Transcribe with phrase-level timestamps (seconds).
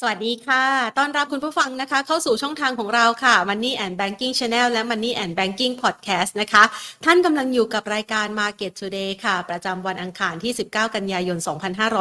[0.00, 0.64] สวัสดีค่ะ
[0.98, 6.62] ต้อนรับคุณผู้ฟังนะคะ เข้าสู่ช่องทางของเราค่ะ Money and Banking Channel และ Money and Banking Podcast นะคะ
[7.04, 11.38] ท่านกำลังอยู่กับรายการ Market Today ค่ะ ประจำวันอังคารที่ 19 กันยายน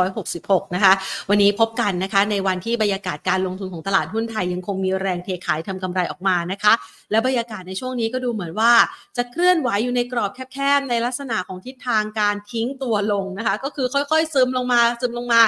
[0.05, 0.94] 2566 นะคะ
[1.29, 6.74] วันนี้พบกันนะคะ ในวันที่บรรยากาศการลงทุนของตลาดหุ้นไทยยังคงมีแรงเทขายทำกำไรออกมานะคะ
[7.12, 8.72] และบรรยากาศในช่วงนี้ก็ดูเหมือนว่า
[9.18, 15.42] จะเคลื่อนไหวอยู่ในกรอบแคบๆในลักษณะของทิศทางการทิ้งตัวลงนะคะ ก็คือค่อยๆซึมลงมาซึมลงมา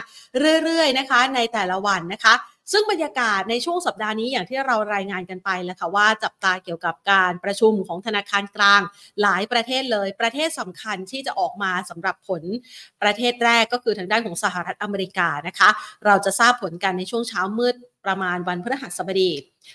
[0.64, 2.36] เรื่อยๆนะคะ ในแต่ละวันนะคะ
[2.72, 8.82] ซึ่งบรรยากาศในช่วงสัปดาห์นี้อย่างที่เรารายงานกันไปแล้วค่ะว่าจับตาเกี่ยวกับการประชุมของธนาคารกลาง
[9.22, 12.44] หลายประเทศเลย ประเทศสำคัญที่จะออกมาสำหรับผล
[13.02, 15.70] ประเทศแรกก็คือทางด้านของสหรัฐอเมริกานะคะ
[16.06, 19.32] เราจะทราบผลกันในช่วงเช้ามืดประมาณวันพฤหัสบดี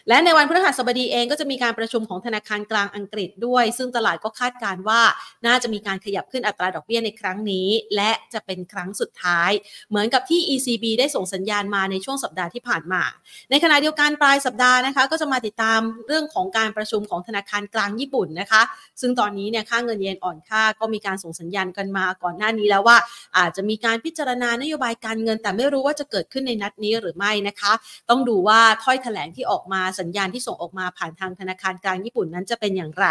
[0.09, 5.01] และในวันพฤหัสบดีเองก็จะมีการประชุมของธนาคารกลางอังกฤษด้วย ซึ่งตลาดก็คาดการว่า
[5.47, 9.51] น่าจะมีการขยับขึ้นอัตราดอกเบี้ยในครั้งนี้ และจะเป็นครั้งสุดท้าย
[9.91, 13.03] เหมือนกับที่ ECB ได้ส่งสัญญาณมาในช่วงสัปดาห์ที่ผ่านมา
[13.51, 18.63] ในขณะเดียวกันปลายสัปดาห์นะคะ ก็จะมาติดตามเรื่องของการประชุมของธนาคารกลางญี่ปุ่นนะคะ
[19.01, 22.97] ซึ่งตอนนี้เนี่ยค่าเงินเยนอ่อนค่าก็มีการส่งสัญญาณกันมาก่อนหน้านี้แล้วว่า
[23.37, 27.73] อาจจะมีการพิจารณานโยบายการเงิน แต่ไม่รู้ว่าจะเกิดขึ้นในนัดนี้หรือไม่นะคะ
[28.11, 33.07] ต้องดูว่าถ้อยแถลงที่ออกมาสัญญาณที่ส่งออกมาผ่านทางธนาคารกลางญี่ปุ่นนั้นจะเป็นอย่างไร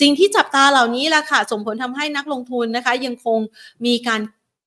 [0.00, 3.38] สิ่งที่จับตาเหล่านี้แหละค่ะส่งผลทำให้นักลงทุนนะคะ ยังคง
[3.86, 4.20] มีการ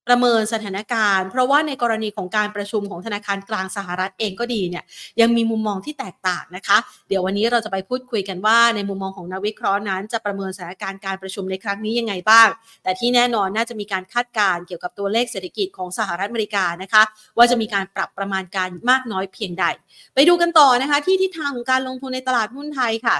[0.09, 4.83] ประเมินสถานการณ์ เพราะว่าในกรณีของการประชุมของธนาคารกลางสหรัฐเองก็ดีเนี่ย
[5.21, 12.47] ยังมีมุมมองที่แตกต่างนะคะ เดี๋ยววันนี้เราจะไปพูดคุยกันว่า ในมุมมองของนักวิเคราะห์นั้น จะประเมินสถานการณ์การประชุมในครั้งนี้ยังไงบ้าง
[12.83, 17.03] แต่ที่แน่นอนน่าจะมีการคาดการณ์เกี่ยวกับตัวเลขเศรษฐกิจของสหรัฐอเมริกานะคะ
[17.37, 19.65] ว่าจะมีการปรับประมาณการมากน้อยเพียงใด
[20.13, 23.17] ไปดูกันต่อนะคะที่ทิศทางของการลงทุนในตลาดหุ้นไทยค่ะ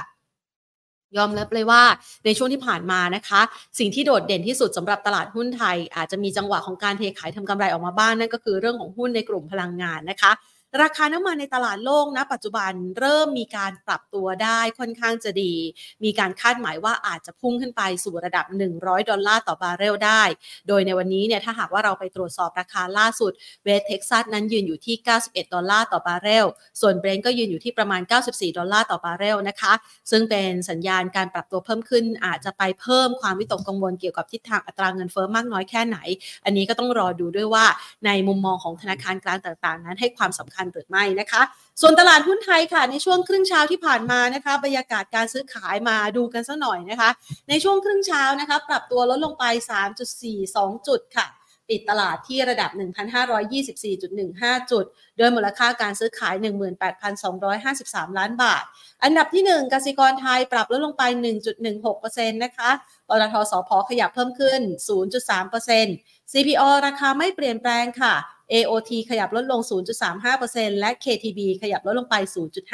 [1.16, 1.82] ยอมรับเลยว่า
[2.24, 3.40] ในช่วงที่ผ่านมานะคะ
[3.78, 10.32] สิ่งที่โดดเด่นที่สุดสำหรับตลาดหุ้นไทย อาจจะมีจังหวะของการเทขายทำกำไรออกมาบ้างนั่นก็คือเรื่องของหุ้นในกลุ่มพลังงานนะคะ
[10.82, 15.54] ราคาน้ำมันในตลาดโลกนะปัจจุบันเริ่มมีการปรับตัวได้ค่อนข้างจะดี
[16.04, 18.46] มีการคาดหมายว่าอาจจะพุ่งขึ้นไปสู่ระดับ
[18.78, 20.22] 100 ดอลลาร์ต่อบาร์เรลได้
[20.68, 23.32] โดยในวันนี้เนี่ยถ้าหากว่าเราไปตรวจสอบราคาล่าสุด
[23.64, 26.46] เวสเท็กซัสนั้นยืนอยู่ที่ 91 ดอลลาร์ต่อบาร์เรล
[26.80, 29.72] ส่วนเบรนท์ก็ยืนอยู่ที่ประมาณ 94 ดอลลาร์ต่อบาร์เรลนะคะ
[30.10, 35.98] ซึ่งเป็นสัญญาณการปรับตัวเพิ่มขึ้น อาจจะไปเพิ่มความวิตกกังวลเกี่ยวกับทิศทางอัตราเงินเฟ้อมากน้อยแค่ไหน
[36.44, 37.64] อันนี้ก็ต้องรอดูด้วยว่า
[38.06, 41.42] ในมุมมองของธนาคารกลางต่างๆ นั้นให้ความสำคัญหรือไม่นะคะ
[41.80, 47.10] ส่วนตลาดหุ้นไทยค่ะ ในช่วงครึ่งเช้าที่ผ่านมานะคะบรรยากาศการซื้อขายมาดูกันสักหน่อยนะคะ
[47.48, 49.44] ในช่วงครึ่งเช้านะคะ ปรับตัวลดลงไป
[50.16, 51.26] 3.42 จุดค่ะ
[51.70, 52.70] ปิดตลาดที่ระดับ
[53.50, 54.84] 1,524.15 จุด
[55.18, 56.34] โดยมูลค่าการซื้อขาย
[57.26, 58.64] 18,253 ล้านบาท
[59.02, 61.02] อันดับที่ 1กสิกรไทยปรับลดลงไป
[61.68, 62.70] 1.16%นะคะ
[63.08, 64.60] ปตทสพขยับเพิ่มขึ้น
[65.46, 68.14] 0.3% CPO ราคาไม่เปลี่ยนแปลงค่ะ
[68.52, 69.60] AOT ขยับลดลง
[70.20, 72.14] 0.35%และ KTB ขยับลดลงไป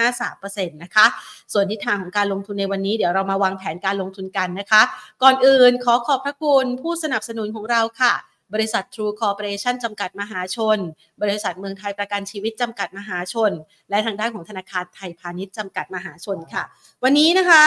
[0.03, 1.07] 0.53%นะคะ
[1.53, 4.83] ส่วนทิศทางของการลงทุนในวันนี้เดี๋ยวเรามาวางแผนการลงทุนกันนะคะ
[5.23, 8.15] ก่อนอื่นขอขอบพระคุณผู้สนับสนุนของเราค่ะ
[8.55, 10.79] บริษัท True Corporation จำกัดมหาชน
[11.23, 13.53] บริษัทเมืองไทยประกันชีวิตจำกัดมหาชน
[13.91, 16.63] และทางด้านของธนาคารไทยพาณิชย์จำกัดมหาชนค่ะ
[17.05, 17.65] วันนี้นะคะ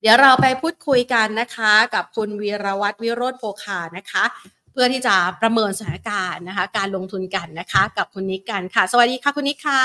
[0.00, 4.24] เดี๋ยวเราไปพูดคุยกันนะคะ กับคุณวีรวัตรวิโรธโพคานะคะ
[4.72, 9.82] เพื่อที่จะประเมินสถานการณ์นะคะ การลงทุนกันนะคะ กับคุณนิกกันค่ะ สวัสดีค่ะคุณนิกค่ะ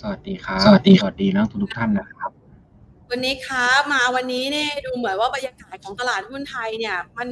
[0.00, 2.30] สวัสดีครับสวัสดีสวัสดีนักทุกทุกท่านนะครับ
[3.10, 7.28] วันนี้คะมาวันนี้เนี่ยดูเหมือนว่าบรรยากาศของตลาดหุ้นไทยเนี่ยมัน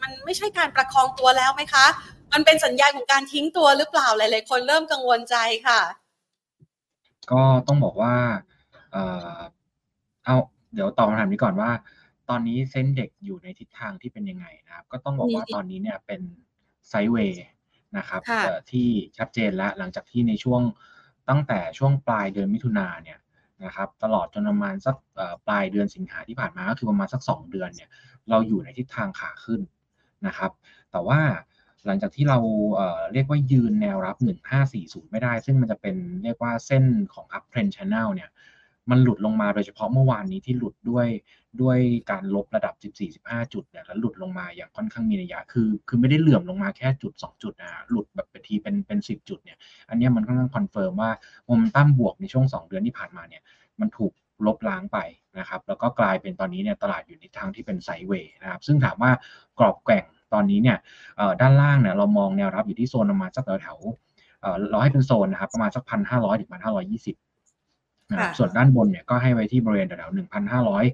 [0.00, 1.86] มันไม่ใช่การประคองตัวแล้วไหมคะ
[2.32, 5.36] มันเป็นสัญญาณของการทิ้งตัวหรือเปล่าหลายๆคนเริ่มกังวลใจ
[5.66, 5.80] ค่ะ
[7.32, 8.14] ก็ต้องบอกว่า
[8.92, 9.04] เอ่
[9.34, 9.36] อ
[10.24, 10.36] เอา
[10.74, 11.70] เดี๋ยวตอบคำถามนี้ก่อนว่า
[12.30, 16.20] ตอนนี้เส้นเด็กอยู่ในทิศทางที่เป็นยังไงนะครับ ก็ต้องบอกว่าตอนนี้เนี่ยเป็น
[16.88, 17.46] ไซด์เวย์
[17.96, 20.62] นะครับค่ะเอ่อที่ชัดเจนแล้วหลังจากที่ในช่วง
[21.28, 23.18] ตั้งแต่ช่วงปลายเดือนมิถุนาเนี่ย
[23.64, 27.90] นะครับตลอดจนประมาณสักเอ่อปลายเดือนสิงหาที่ผ่านมาก็คือประมาณสักสองเดือนเนี่ย
[28.28, 29.60] เราอยู่ในทิศทางขาขึ้น
[30.26, 30.50] นะครับ
[30.92, 31.20] แต่ว่า
[31.86, 32.38] หลังจากที่เรา
[32.74, 34.16] เอ่อเรียกว่ายืนแนวรับ
[34.64, 38.30] 1540 ไม่ได้ ซึ่งมันจะเป็นเรียกว่าเส้นของ uptrend channel เนี่ย
[38.90, 41.08] มันหลุดลงมาโดยเฉพาะเมื่อวานนี้ที่หลุดด้วย
[41.62, 41.78] ด้วย
[42.10, 42.74] การลบระดับ
[43.14, 49.58] 14-15 จุดเนี่ยแล้วหลุดลงมาอย่างค่อนข้างมีนัยยะคือ คือไม่ได้เหลื่อมลงมาแค่จุด 2 จุดนะหลุดแบบเป็นทีเป็นเป็น 10 จุดเนี่ย
[49.88, 51.10] อันเนี้ยมันค่อนข้าง confirm ว่า
[51.46, 53.42] โมเมนตัมบวกในช่วง 2 เดือนที่ผ่านมาเนี่ย
[53.80, 54.12] มันถูก
[54.46, 54.98] ลบล้างไป
[55.38, 59.10] นะครับแล้วก็กลายเป็นตอนนี้เนี่ยตลาดอยู่ในทางที่เป็น sideway นะครับซึ่งถามว่า
[59.58, 60.78] กรอบแกว่งตอนนี้เนี่ย
[61.40, 67.16] ด้านล่างเนี่ยเรามองแนวรับอยู่ที่โซนประมาณสักแถวๆเอ่อเราให้เป็นโซนนะครับประมาณสักพันห้าร้อยถึงพันห้าร้อยยี่สิบ
[68.10, 70.84] นะครับค่ะส่วนด้านบนเนี่ยก็ให้ไว้ที่บริเวณแถวๆหนึ่งพันห้าร้อย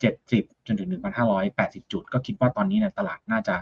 [0.00, 3.56] เจ็ดสิบจนถึงหนึ่งพันห้าร้อยแปดสิบจุด ก็คิดว่าตอนนี้เนี่ยตลาดน่าจะ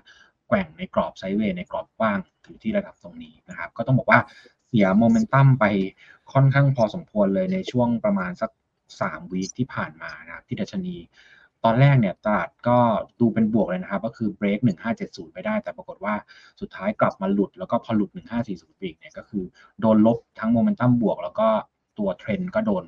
[0.49, 4.21] แกว่งในกรอบ sideway ในกรอบกว้างอยู่ที่ระดับตรงนี้นะครับ ก็ต้องบอกว่า
[4.69, 5.65] เสียโมเมนตัมไป
[6.33, 8.51] ค่อนข้างพอสมควรเลยในช่วงประมาณสัก
[9.01, 10.97] สาม week ที่ผ่านมานะครับที่ดัชนี
[11.65, 12.79] ตอนแรกเนี่ยตลาดก็
[13.21, 14.59] ดูเป็นบวกเลยนะครับ ก็คือเบรก
[14.97, 16.15] 1570 ไปได้ แต่ปรากฏว่า
[16.61, 18.11] สุดท้ายกลับมาหลุด แล้วก็พอหลุด
[18.47, 19.45] 1540 อีกเนี่ยก็คือ
[19.81, 21.49] โดนลบทั้งโมเมนตัมบวก แล้วก็
[21.99, 22.85] ตัวเทรนด์ก็โดน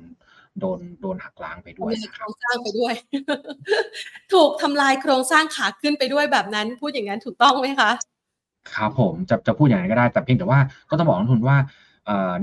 [0.59, 2.93] โดนโดนหักล้างไปด้วยโครงสร้างไปด้วย
[4.33, 7.91] ถูกทำลายโครงสร้างขาขึ้นไปด้วยแบบนั้น พูดอย่างนั้นถูกต้องไหมคะ
[8.73, 10.59] ครับผมจะจะพูดอย่างไรก็ได้แต่เพียงแต่ว่า
[10.89, 11.57] ก็ต้องบอกนักทุนว่า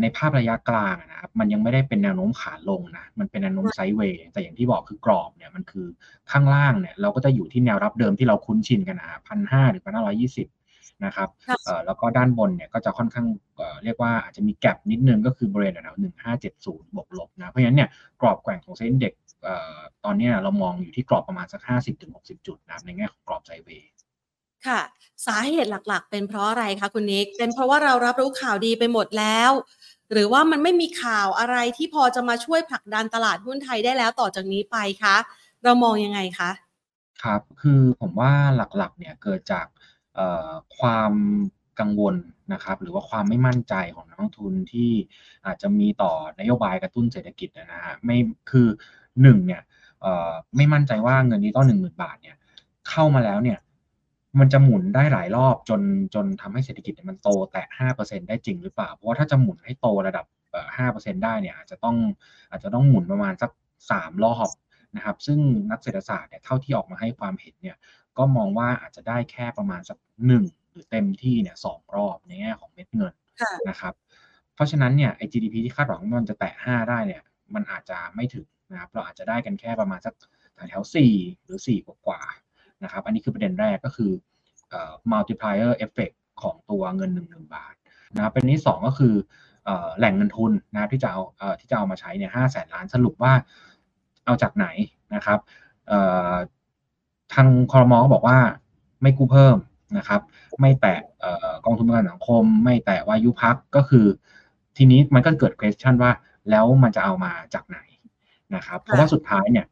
[0.01, 5.87] ในภาพระยะกลางนะครับมันยังไม่ได้เป็นแนวโน้มขาลงนะมันเป็นแนวโน้มไซด์เวย์แต่อย่างที่บอกคือกรอบเนี่ยมันคือ
[6.31, 10.47] ข้างล่างเนี่ยเราก็จะอยู่ที่แนวรับเดิมที่เราคุ้นชินกันนะพันห้าหรือพันห้าร้อยี่สิบ
[11.05, 11.29] นะครับ
[11.87, 13.27] แล้วก็ด้านบนเนี่ยก็จะค่อนข้าง
[13.85, 17.89] เรียกว่าอาจจะมีแกลบนิดนึงก็คือบริเวณแถวหนึ่งห้าเจ็ดศูนย์บวกลบนะ เพราะฉะนั้นเนี่ย
[18.21, 19.15] กรอบแกว่งของเซ็นเด็ก
[20.05, 23.91] ตอนนี้เรามองอยู่ที่กรอบประมาณสักห้าสิบถึงหกสิบจุดนะในแง่ของกรอบไซเวย์
[24.67, 24.81] ค่ะ
[25.27, 29.51] สาเหตุหลักๆ เป็นเพราะอะไรคะคุณนิก เป็นเพราะว่าเรารับรู้ข่าวดีไปหมดแล้ว
[30.11, 35.17] หรือว่ามันไม่มีข่าวอะไรที่พอจะมาช่วยผลักดันตลาดหุ้นไทยได้แล้วต่อจากนี้ไปคะ
[35.65, 36.51] เรามองยังไงคะ
[37.23, 39.67] ครับ คือผมว่าหลักๆ เนี่ยเกิดจาก
[40.79, 41.13] ความ
[41.81, 42.15] กังวล
[42.53, 44.91] นะครับ หรือว่าความไม่มั่นใจของนักลงทุนที่
[45.47, 48.17] อาจจะมีต่อนโยบายกระตุ้นเศรษฐกิจนะฮะไม่
[48.51, 48.67] คือ
[49.23, 49.63] หนึ่งเนี่ย
[50.57, 52.37] ไม่มั่นใจว่าเงินนี้ต้องหนึ่งหมื่นบาทเนี่ย
[52.89, 53.59] เข้ามาแล้วเนี่ย
[54.39, 55.81] มันจะหมุนได้หลายรอบจน
[56.15, 60.27] จนทำให้เศรษฐกิจมันโตแตะห้าเปอร์เซ็นได้จริงหรือเปล่า เพราะว่าถ้าจะหมุนให้โตระดับ
[60.77, 61.97] ห้าเปอร์เซ็นได้เนี่ยอาจจะต้อง
[62.51, 63.51] อาจจะต้องหมุนประมาณสัก
[63.91, 64.49] สามรอบ
[64.97, 65.39] นะครับ ซึ่ง
[65.71, 67.77] นักเศรษฐศาสตร์เนี่ยเท่าที่ออกมาให้ความเห็นเนี่ย
[68.19, 73.15] ก็มองว่าอาจจะได้แค่ประมาณสักหนึ่งหรือเต็มที่เนี่ยสองรอบในแง่ของเม็ดเงิน
[73.69, 73.95] นะครับ
[74.55, 77.23] เพราะฉะนั้นเนี่ยไอ GDP ที่คาดหวังมันจะแตะห้าได้เนี่ย
[77.55, 80.15] มันอาจจะไม่ถึงนะครับเราอาจจะได้กันแค่ประมาณสัก
[80.69, 81.13] แถวสี่
[81.45, 82.21] หรือสี่กว่า
[82.83, 84.11] นะครับอันนี้คือประเด็นแรกก็คือ
[85.13, 87.75] multiplier effect ของตัวเงิน1 0บาท
[88.15, 89.15] นะครับเป็นที่2ก็คือ
[89.99, 91.21] แหล่งเงินทุนนะครับที่จะเอา
[91.61, 93.33] ที่จะเอามาใช้เนี่ยห้าแสนล้านสรุปว่า
[94.25, 94.67] เอาจากไหน
[95.15, 95.39] นะครับ
[97.35, 98.39] ทางคอรมอก็บอกว่า
[99.03, 99.57] ไม่กู้เพิ่ม
[99.99, 100.21] นะครับ
[100.61, 100.99] ไม่แตะ
[101.65, 104.07] กองทุนประกันสังคม ไม่แตะวายุพักก็คือ
[104.77, 106.11] ทีนี้มันก็เกิด question ว่า
[106.51, 107.79] แล้วมันจะเอามาจากไหน
[108.55, 109.67] นะครับ เพราะว่าสุดท้ายเนี่ย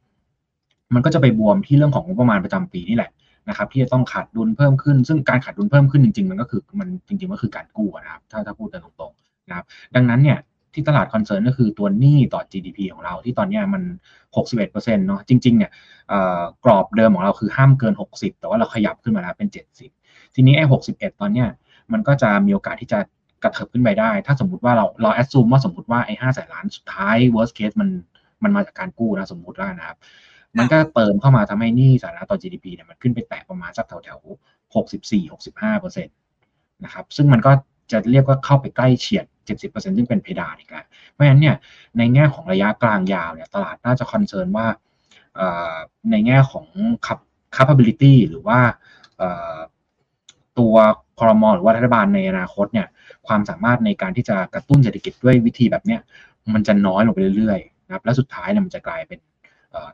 [0.95, 3.11] มันก็จะไปบวมที่เรื่องของงบประมาณประจำปีนี่แหละ
[3.49, 10.39] นะครับ ที่จะต้องขาดดุลเพิ่มขึ้น ซึ่งการขาดดุลเพิ่มขึ้นจริง ๆ มันก็คือมันจริงๆก็คือการกู้นะครับ ถ้าถ้าพูดกันตรงๆนะครับ ดังนั้นเนี่ย
[10.75, 13.83] ที่ตลาดคอนเซิร์นก็คือตัวหนี้ต่อ GDP ของเราที่ตอนนี้มัน
[14.47, 15.71] 61%เนาะจริงๆเนี่ย
[16.65, 19.49] กรอบเดิมของเราคือห้ามเกิน 60 แต่ว่าเราขยับขึ้นมาแล้วเป็น
[19.93, 21.49] 70 ทีนี้ไอ้61 ตอนเนี้ย
[21.93, 22.99] มันก็จะมีโอกาสที่จะ
[23.43, 27.89] กระเถิบขึ้นไปได้ ถ้าสมมติว่าเราเราแอดซูมว่าสมมติว่าไอ้ห้าแสนล้านสุดท้าย worst case มัน
[28.43, 29.99] มันมาจากการกู้นะสมมติว่านะครับ
[30.59, 34.19] มันก็เติมเข้ามาทำให้หนี้สาธารณะต่อ GDP เนี่ยมันขึ้นไปแตะประมาณสักแถวแถว
[34.75, 36.15] 64 65เปอร์เซ็นต์
[36.85, 37.53] นะครับ ซึ่งมันก็
[37.93, 39.25] จะเรียกว่าเข้าไปใกล้เฉียด
[39.59, 41.57] 70%ซึ่งเป็นเพดานอีกแล้วเพราะฉะนั้นเนี่ย
[41.99, 44.67] ในแง่ของระยะกลางยาวเนี่ยตลาดน่าจะ concern ว่า
[46.11, 46.67] ในแง่ของ
[47.57, 48.59] capability หรือว่า
[50.59, 50.75] ตัว
[51.19, 52.87] คอรมอหรือว่ารัฐบาลในอนาคตเนี่ย
[53.27, 56.01] ความสามารถในการที่จะกระตุ้นเศรษฐกิจด้วยวิธีแบบเนี้ย
[56.55, 59.21] มันจะน้อยลงไปเรื่อยๆนะครับและสุดท้ายเนี่ยมันจะกลายเป็น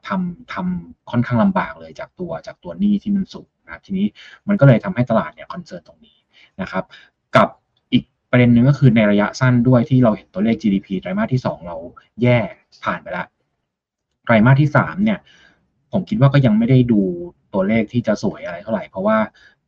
[0.08, 4.06] ทำทำค่อนข้างลำบากเลยจากตัวจากตัวหนี้ที่มันสูงนะครับทีนี้
[4.48, 6.16] มันก็เลยทำให้ตลาดเนี่ย concern ตรงนี้
[6.60, 6.84] นะครับ
[7.36, 7.48] กับ
[8.30, 11.76] ประเด็นหนึ่งก็คือในระยะสั้นด้วยที่เราเห็นตัวเลข GDP ไตรมาสที่ 2 เรา
[12.22, 12.38] แย่
[12.84, 13.26] ผ่านไปแล้ว
[14.24, 15.18] ไตรมาสที่ 3 เนี่ย
[15.92, 17.00] ผมคิดว่าก็ยังไม่ได้ดู
[17.54, 19.18] ตัวเลขที่จะสวยอะไรเท่าไหร่ เพราะว่า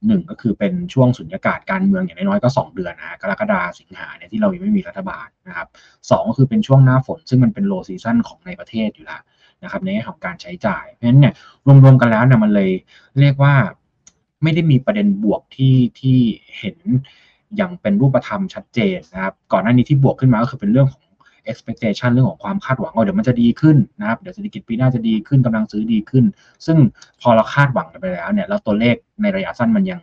[0.06, 5.68] หนึ่งก็คือเป็นช่วงสุญญากาศการเมืองอย่างน้อยๆก็ 2 เดือนนะกรกฎาสิงหาเนี่ยที่เรายังไม่มีรัฐบาลนะครับ
[6.10, 9.22] สก็คือเป็นช่วงหน้าฝน ซึ่งมันเป็นโลซีซันของในประเทศอยู่แล้ว
[9.62, 11.34] นะครับในแง่ของการใช้จ่าย เพราะฉะนั้นเนี่ย
[11.84, 12.70] รวมๆกันแล้วเนี่ยมันเลย
[13.20, 13.54] เรียกว่า
[14.42, 16.18] ไม่ได้มีประเด็นบวกที่ที่
[16.58, 16.76] เห็น
[17.56, 21.04] อย่างเป็นรูปธรรมชัดเจนนะครับ ก่อนหน้านี้ที่บวกขึ้นมาก็คือเป็นเรื่องของ
[21.50, 26.24] expectation เรื่องของความคาดหวังว่าเดี๋ยวมันจะดีขึ้นนะครับเดี๋ยวเศรษฐกิจปีหน้าจะดีขึ้นกำลังซื้อดีขึ้น
[26.66, 26.78] ซึ่ง
[27.20, 30.00] พอเราคาดหวังกันไปแล้วเนี่ยแล้วตัวเลขในระยะสั้นมันยัง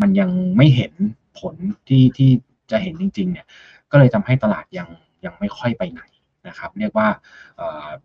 [0.00, 0.92] มันยังไม่เห็น
[1.38, 1.54] ผล
[1.88, 2.30] ที่ที่
[2.70, 3.46] จะเห็นจริง ๆ เนี่ย
[3.90, 4.88] ก็เลยทำให้ตลาดยัง
[5.24, 6.00] ยังไม่ค่อยไปไหน
[6.48, 7.08] นะครับ เรียกว่า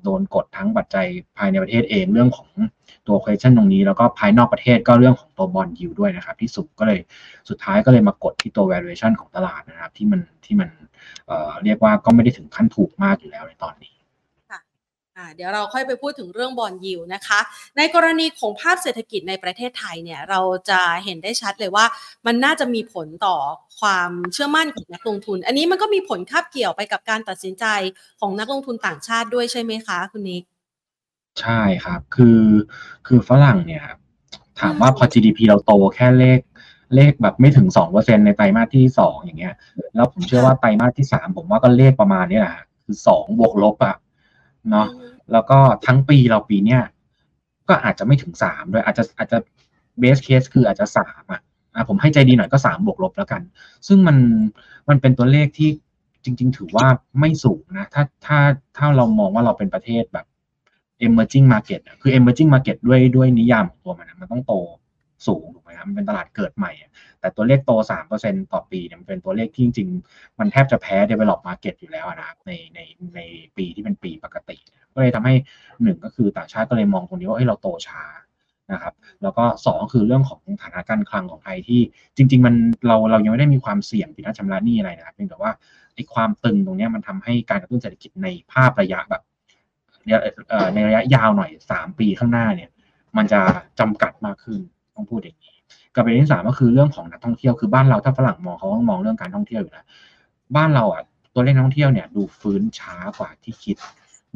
[0.03, 2.49] โดนกดทั้งปัจจัยภายในประเทศเองเรื่องของ
[3.07, 6.99] ตัว question ตรงนี้ แล้วก็ภายนอกประเทศก็เรื่องของตัวบอลยูด้วยนะครับ ที่สุดก็เลย
[7.49, 10.69] สุดท้ายก็เลยมากดที่ตัว valuation ของตลาดนะครับ ที่มันที่มัน
[11.63, 13.93] เรียกว่าก็ไม่ได้ถึงขั้นถูกมากอยู่แล้วในตอนนี้
[15.35, 17.39] เดี๋ยวเราค่อยไปพูดถึงเรื่องบอลยิวนะคะ
[17.77, 21.85] ในกรณีของภาพเศรษฐกิจในประเทศไทยเนี่ยเราจะเห็นได้ชัดเลยว่า
[22.25, 23.37] มันน่าจะมีผลต่อ
[23.79, 27.65] ความเชื่อมั่นของนักลงทุน อันนี้มันก็มีผลคาบเกี่ยวไปกับการตัดสินใจ
[28.19, 30.43] ของนักลงทุนต่างชาติด้วยใช่ไหมคะ คุณนิก
[31.41, 32.41] ใช่ครับ คือ
[33.07, 33.85] คือฝรั่งเนี่ย
[34.59, 36.39] ถามว่าพอ GDP เราโตแค่เลข
[36.95, 39.55] เลขแบบไม่ถึงสองเปอร์เซ็นในไตรมาสที่สองอย่างเงี้ย
[39.95, 43.95] แล้วผมเชื่อว่าไตรมาสที่สามผมว่าก็เลขประมาณนี้แหละคือสองบวกลบอะ
[44.69, 44.87] เนาะ
[45.31, 46.81] แล้วก็ทั้งปีเราปีเนี้ย
[47.69, 49.37] ก็อาจจะไม่ถึงสามด้วยอาจจะอาจจะ
[49.99, 51.41] เบสเคสคืออาจจะสามอะ
[51.89, 53.41] ผมให้ใจดีหน่อยก็สามบวกลบแล้วกัน
[53.87, 54.17] ซึ่งมัน
[54.89, 55.69] มันเป็นตัวเลขที่
[56.23, 56.87] จริง ๆ ถือว่า
[57.19, 58.39] ไม่สูงนะ ถ้าถ้า
[58.77, 60.25] ถ้าเรามองว่าเราเป็นประเทศแบบ
[61.05, 64.53] emerging market คือ emerging market ด้วยด้วยนิยามของตัวมันมันต้องโต
[65.27, 66.71] สูงถูกไหมครับมันเป็นตลาดเกิดใหม่
[67.19, 72.79] แต่ตัวเลขโตสามเปอร์เซ็นต่อปีเนี่ยมันเป็นตัวเลขที่จริงๆ มันแทบจะแพ้ develop market อยู่แล้วนะครับในใน
[73.15, 73.19] ใน
[73.57, 74.57] ปีที่เป็นปีปกติ
[74.93, 75.35] ก็เลยทำให้
[75.83, 78.03] หนึ่งก็คือต่างชาติก็เลยมองตรงนี้ว่าเฮ้ยเราโตช้า
[78.73, 81.81] นะครับแล้วก็สองคือเรื่องของฐานะการคลังของไทยที่
[82.17, 82.55] จริง ๆ มัน
[82.87, 85.51] เราเรายังไม่ได้มีความเสี่ยงผิดนัดชำระหนี้อะไรนะครับเพียงแต่ว่า
[85.95, 89.23] ไอ้ความตึงตรงนี้มันทำให้การกระตุ้นเศรษฐกิจในภาพระยะแบบ
[90.73, 92.69] ในระยะยาวหน่อยสามปีข้างหน้าเนี่ย
[93.17, 93.41] มันจะ
[93.79, 94.61] จำกัดมากขึ้น
[94.99, 95.55] ต้องพูดอย่างนี้
[95.95, 99.85] กับประเด็นที่สามก็คือเรื่องของนักท่องเที่ยวคือบ้านเราถ้าฝรั่งมองเขาต้องมองเรื่องการท่องเที่ยวอยู่แล้ว
[100.55, 101.03] บ้านเราอะ
[101.33, 103.77] ตัวเลขนักท่องเที่ยวเนี่ยดูฟื้นช้ากว่าที่คิด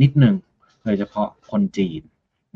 [0.02, 0.36] นิดนึง
[0.84, 2.02] โดยเฉพาะคนจีน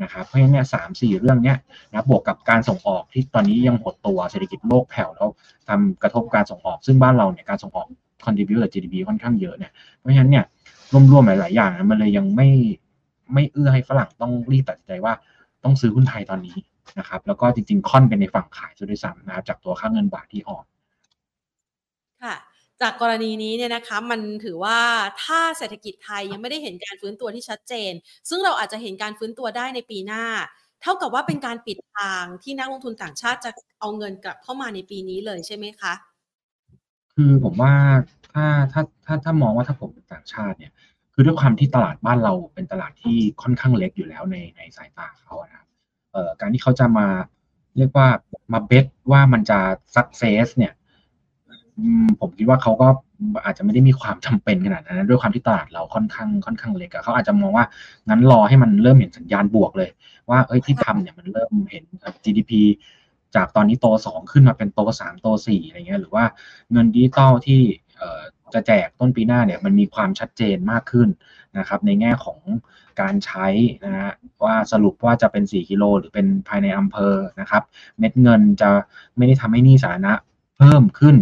[0.02, 1.56] นะครับเพราะฉะนั้นเนี่ยสามสี่เรื่องเนี้ย
[1.92, 5.28] นะบวกกับการส่งออกที่ตอนนี้ยังหดตัวเศรษฐกิจโลกแผ่วแล้ว
[5.68, 7.86] ทำกระทบการส่งออก ซึ่งบ้านเราเนี่ยการส่งออก
[8.24, 10.44] contribute ต่อ GDP ค่อนข้างเยอะเนี่ยเพราะฉะนั้นเนี่ย
[11.12, 12.48] รวมๆหลายๆอย่างมันเลยยังไม่
[13.34, 15.12] ไม่เอื้อให้ฝรั่งต้องรีบตัดใจว่า
[15.64, 16.56] ต้องซื้อหุ้นไทยตอนนี้
[16.98, 20.64] นะครับแล้วก็จริงๆค่อนเป็นในฝั่งขายซะด้วยซ้ำนะครับจากตัวค่าเงินบาทที่อ่อน
[22.22, 22.36] ค่ะ
[22.80, 24.78] จากกรณีนี้เนี่ยนะคะมันถือว่า
[25.24, 27.92] ถ้าเศรษฐกิจไทยยังไม่ได้เห็นการฟื้นตัวที่ชัดเจน
[28.28, 30.24] ซึ่งเราอาจจะเห็นการฟื้นตัวได้ในปีหน้า
[30.82, 35.92] เท่ากับว่าเป็นการปิดทางที่นักลงทุนต่างชาติจะเอาเงินกลับเข้ามาในปีนี้เลยใช่ไหมคะ
[37.14, 37.74] คือผมว่า
[38.32, 40.72] ถ้าถ้าถ้าถ้ามองว่าถ้าผมเป็นต่างชาติเนี่ย
[41.12, 45.67] คือด้วยความที่ตลาดบ้านเราเป็นตลาดที่ค่อนข้างเล็กอยู่แล้วในในสายตาเขานะครับ
[46.12, 47.06] เอ่อการที่เขาจะมา
[47.76, 48.08] เรียกว่า
[48.52, 49.58] มาเบสว่ามันจะ
[49.94, 50.72] สักเซสเนี่ย
[52.20, 52.88] ผมคิดว่าเขาก็
[53.44, 57.66] อาจจะไม่ได้มีความจำเป็นขนาดนั้นด้วยความที่ตลาดเราค่อนข้างค่อนข้างเล็กเขาอาจจะมองว่า
[58.08, 59.90] งั้นรอให้มันเริ่มเห็นสัญญาณบวกเลย
[60.30, 61.84] ว่าเอ้ยที่ทำเนี่ยมันเริ่มเห็น
[62.24, 62.52] GDP
[63.36, 66.24] จากตอนนี้โตสองขึ้นมาเป็นโตสามโตสี่อะไรเงี้ยหรือว่า
[66.72, 67.60] เงินดิจิตอลที่
[68.54, 71.08] จะแจกต้นปีหน้าเนี่ยมันมีความชัดเจนมากขึ้น
[71.58, 72.40] นะครับในแง่ของ
[73.00, 73.46] การใช้
[73.84, 74.12] นะฮะ
[74.44, 77.62] ว่าสรุปว่าจะเป็น 4 กิโลหรือเป็นภายในอำเภอนะครับ
[77.98, 78.70] เม็ดเงินจะ
[79.16, 80.12] ไม่ได้ทำให้นี้สาธารณะ
[80.58, 81.16] เพิ่มขึ้น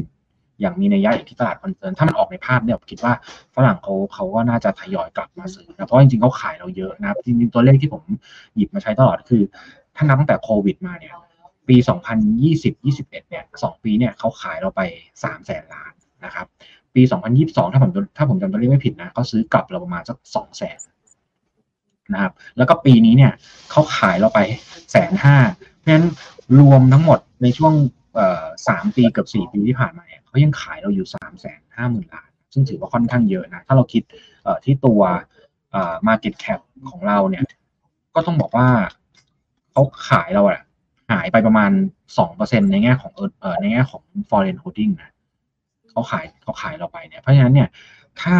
[0.60, 3.14] อย่างมีนัยยะอย่างที่ตลาดคอนเซิร์นถ้ามันออกในภาพเนี่ยผมคิดว่า
[3.54, 8.02] ฝรั่งเขาเขาก็น่าจะทยอยกลับมาซื้อนะเพราะจริงๆเขาขายเราเยอะนะครับจริงๆตัวเลขที่ผม
[8.56, 9.42] หยิบมาใช้ตลอดคือ
[9.96, 11.14] ถ้านับตั้งแต่โควิดมาเนี่ย
[11.68, 11.76] ปี
[12.32, 14.80] 2020-21 เนี่ย 2 ปี เนี่ยเขาขายเราไป
[15.14, 15.92] 3 แสนล้าน
[16.24, 16.46] นะครับ
[16.96, 17.02] ปี
[17.38, 20.78] 2022 ถ้าผมถ้าผมจำตัวเลขไม่ผิดนะเขาซื้อกลับเราประมาณสักสองแสน
[22.12, 23.32] นะครับ แล้วก็ปีนี้เนี่ย
[23.70, 24.40] เขาขายเราไป
[24.90, 25.36] แสนห้า
[25.78, 26.06] เพราะฉะนั้น
[26.60, 27.74] รวมทั้งหมดในช่วง
[28.68, 34.02] สามปีเกือบสี่ปีที่ผ่านมาเนี่ยเขายังขายเราอยู่สามแสนห้าหมื่นล้าน ซึ่งถือว่าค่อนข้างเยอะนะ ถ้าเราคิด
[34.64, 35.00] ที่ตัว
[36.08, 36.60] market cap
[36.90, 37.44] ของเราเนี่ย
[38.14, 38.68] ก็ต้องบอกว่า
[39.72, 40.60] เขาขายเราอะ
[41.10, 41.70] หายไปประมาณ
[42.18, 43.12] สองเปอร์เซ็นในแง่ของ
[43.60, 45.10] ในแง่ของ foreign holding นะ
[45.96, 47.68] เขาขายเขาขายเราไปเนี่ยเพราะฉะนั้นเนี่ย
[48.22, 48.36] ถ้า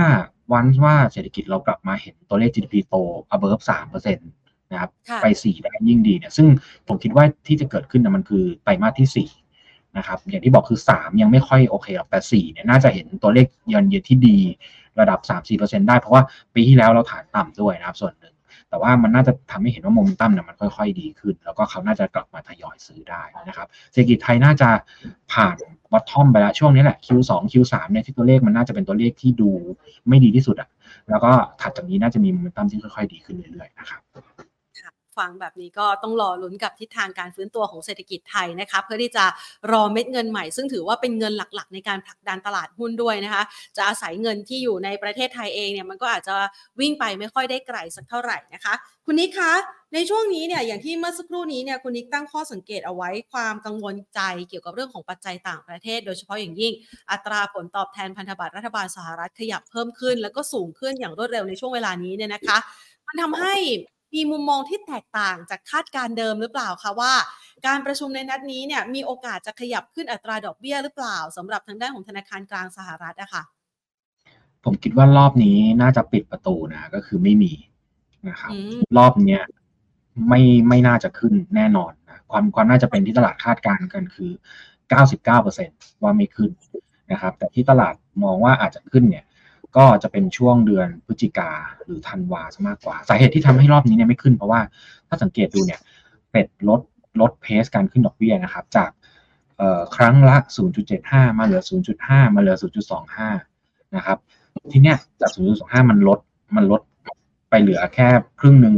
[0.52, 2.94] วันว่าเศรษฐกิจเรากลับมาเห็นตัวเลข GDP โต
[3.34, 4.30] above สามเปอร์เซ็นต์
[4.72, 4.90] นะครับ
[5.22, 6.46] ไปสี่ได้ยิ่งดีเนี่ยซึ่ง
[6.88, 9.28] ผมคิดว่าที่จะเกิดขึ้นนะมันคือไตรมาสที่สี่
[9.96, 14.38] นะครับอย่างที่บอกคือสามยังไม่ค่อยโอเคหรอกแต่สี่เนี่ยน่าจะเห็นตัวเลขเยือนเยือนที่ดี
[15.00, 16.22] ระดับสามสี่เปอร์เซ็นได้ เพราะว่า
[16.54, 18.34] ปีที่แล้วเราฐานต่ำด้วยนะครับส่วนหนึ่ง
[18.68, 24.68] แต่ว่ามันน่าจะทำให้เห็นว่าโมเมนตัมเนี่ยมันค่อย ๆ ดีขึ้น แล้วก็เขาน่าจะกลับมาทยอยซื้อได้นะครับเศรษฐกิจไทยน่าจะ
[25.32, 25.56] ผ่าน
[25.92, 29.50] บอททอมไปแล้วช่วงนี้แหละ Q2 Q3 เนี่ยที่ตัวเลขมันน่าจะเป็นตัวเลขที่ดู
[30.08, 30.68] ไม่ดีที่สุดอะ
[31.08, 34.00] แล้วก็ถัดจากนี้น่าจะมีโมเมนตัมที่ค่อยๆ ดีขึ้นเรื่อยๆนะครับ
[35.18, 39.24] ฟังแบบนี้ก็ต้องรอลุ้นกับทิศทางการฟื้นตัวของเศรษฐกิจไทยนะคะเพื่อที่จะ
[39.72, 43.42] รอเม็ดเงินใหม่ ซึ่งถือว่าเป็นเงินหลักๆ ในการผลักดันตลาดหุ้นด้วยนะคะ
[43.76, 46.34] จะอาศัยเงินที่อยู่ในประเทศไทยเองเนี่ยมันก็อาจจะ
[46.80, 48.74] วิ่งไปไม่ค่อยได้ไกลสักเท่าไหร่นะคะ
[49.06, 49.52] คุณนิกคะ
[49.94, 56.72] ในช่วงนี้เนี่ยอย่างที่เมื่อสักครู่นี้เนี่ยคุณนิกตั้งข้อสังเกตเอาไว้ความกังวลใจเกี่ยวกับเรื่องของปัจจัยต่างประเทศ โดยเฉพาะอย่างยิ่ง
[57.10, 62.58] อัตราผลตอบแทนพันธบัตรรัฐบาลสหรัฐขยับเพิ่มขึ้น แล้วก็สูงขึ้นอย่างรวดเร็วในช่วงเวลานี้เนี่ยนะคะ
[63.06, 63.54] มันทำให้
[64.14, 67.12] มีมุมมองที่แตกต่างจากคาดการเดิมหรือเปล่าคะว่า
[67.66, 73.42] การประชุมในนัดนี้เนี่ยมีโอกาสจะขยับขึ้นอัตราดอกเบี้ยหรือเปล่าสำหรับทางด้านของธนาคารกลางสหรัฐอะคะ่ะ
[74.64, 77.52] ผมคิดว่ารอบนี้น่าจะปิดประตูนะก็คือไม่มี
[78.28, 78.52] นะครับ
[78.98, 79.42] รอบเนี้ย
[80.28, 84.30] ไม่ไม่น่าจะขึ้นแน่นอนนะความความน่าจะเป็นที่ตลาดคาดการณ์กันคือ
[85.16, 86.50] 99%ว่าไม่ขึ้น
[87.12, 87.94] นะครับ แต่ที่ตลาด
[88.24, 89.24] มองว่าอาจจะขึ้นเนี่ย
[89.76, 91.50] ก็จะเป็นช่วงเดือนพฤศจิกา
[91.84, 94.60] หรือธันวาซะมากกว่า สาเหตุที่ทำให้รอบนี้เนี่ยไม่ขึ้นเพราะว่า
[95.08, 95.80] ถ้าสังเกตดูเนี่ย
[96.30, 96.80] เป็ดลด
[97.20, 98.90] ลดเพสการขึ้นดอกเบี้ยนะครับ จาก
[99.96, 100.36] ครั้งละ
[100.86, 101.62] 0.75 มาเหลือ
[101.98, 102.56] 0.5 มาเหลือ
[103.26, 104.18] 0.25 นะครับ
[104.72, 105.30] ทีเนี้ยจาก
[105.60, 106.18] 0.25 มันลด
[106.56, 106.80] มันลด
[107.50, 108.08] ไปเหลือแค่
[108.40, 108.74] ครึ่งหนึ่ง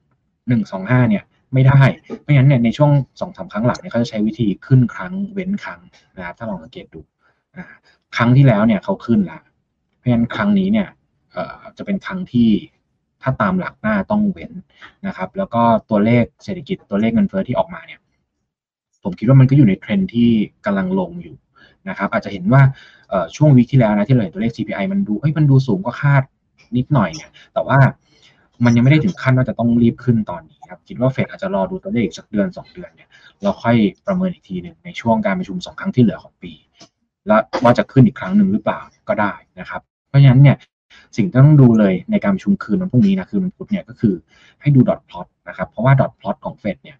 [0.00, 1.82] 0.125 เนี่ยไม่ได้
[2.20, 5.80] เพราะฉะนั้นเนี่ยในช่วงสองสาครั้งหลังเนี่ยเขาจะใช้วิธีขึ้นครั้งเว้นครั้ง
[6.16, 7.00] นะครับถ้าลองสังเกตดู
[8.16, 9.38] ครั้งที่แล้วเนี่ยเขาขึ้นละ
[10.02, 10.88] เพราะฉะนั้นครั้งนี้เนี่ย
[11.76, 12.50] จะเป็นครั้งที่
[13.22, 14.52] ถ้าตามหลักหน้าต้องเว้น
[15.06, 18.00] นะครับ แล้วก็ตัวเลขเศรษฐกิจตัวเลขเงินเฟ้อที่ออกมาเนี่ย
[19.02, 20.30] ผมคิดว่ามันก็อยู่ในเทรนที่
[20.66, 21.36] กำลังลงอยู่
[21.88, 22.62] นะครับ อาจจะเห็นว่า
[23.36, 26.22] ช่วงวิกที่แล้วนะที่เราเห็นตัวเลข CPI มันดูเฮ้ยมันดูสูงกว่าคาด
[26.76, 27.78] นิดหน่อยเนี่ย แต่ว่า
[28.64, 33.08] มันยังไม่ได้ถึงขั้นว่าจะต้องรีบขึ้นตอนนี้ครับ คิดว่าเฟดอาจจะรอดูตัวเลขสักเดือน 2 เดือนเนี่ย
[33.42, 36.52] เราค่อยประเมินอีกทีหนึ่งในช่วงการประชุม 2 ครั้งที่เหลือของปี
[37.26, 40.56] แล้วว่าจะขึ้นอีกครั้งหนึ่งหรือเปล่าก็ได้นะครับ เพราะฉะนั้นเนี่ย
[41.16, 44.14] สิ่งที่ต้องดูเลยในการประชุมคืนวันพรุ่งนี้นะคือมันพุธเนี่ยก็คือ
[44.60, 46.96] ให้ดูดอทพลอตนะครับเพราะว่าดอทพลอตของเฟดเนี่ย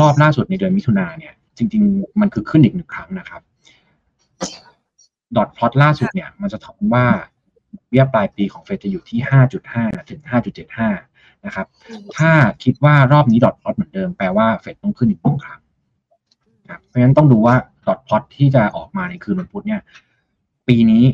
[0.00, 3.42] รอบล่าสุดในเดือนมิถุนาเนี่ย จริง ๆ มันคือขึ้นอีกหนึ่งครั้งนะครับ
[5.36, 7.06] ดอทพลอตล่าสุดเนี่ย มันจะทอนว่า
[7.88, 9.18] เบี้ยปลายปีของเฟดจะอยู่ที่
[9.64, 10.20] 5.5 ถึง
[10.82, 11.66] 5.75 นะครับ
[12.16, 12.30] ถ้า
[12.64, 15.60] คิดว่ารอบนี้ดอทพลอตเหมือนเดิมแปลว่าเฟดต้องขึ้นอีกหนึ่งครั้ง
[16.64, 17.56] นะเพราะฉะนั้นต้องดูว่า
[17.88, 19.80] ดอทพลอตที่จะออกมาในคืนวันพุธเนี่ย
[20.68, 21.04] ปีนี้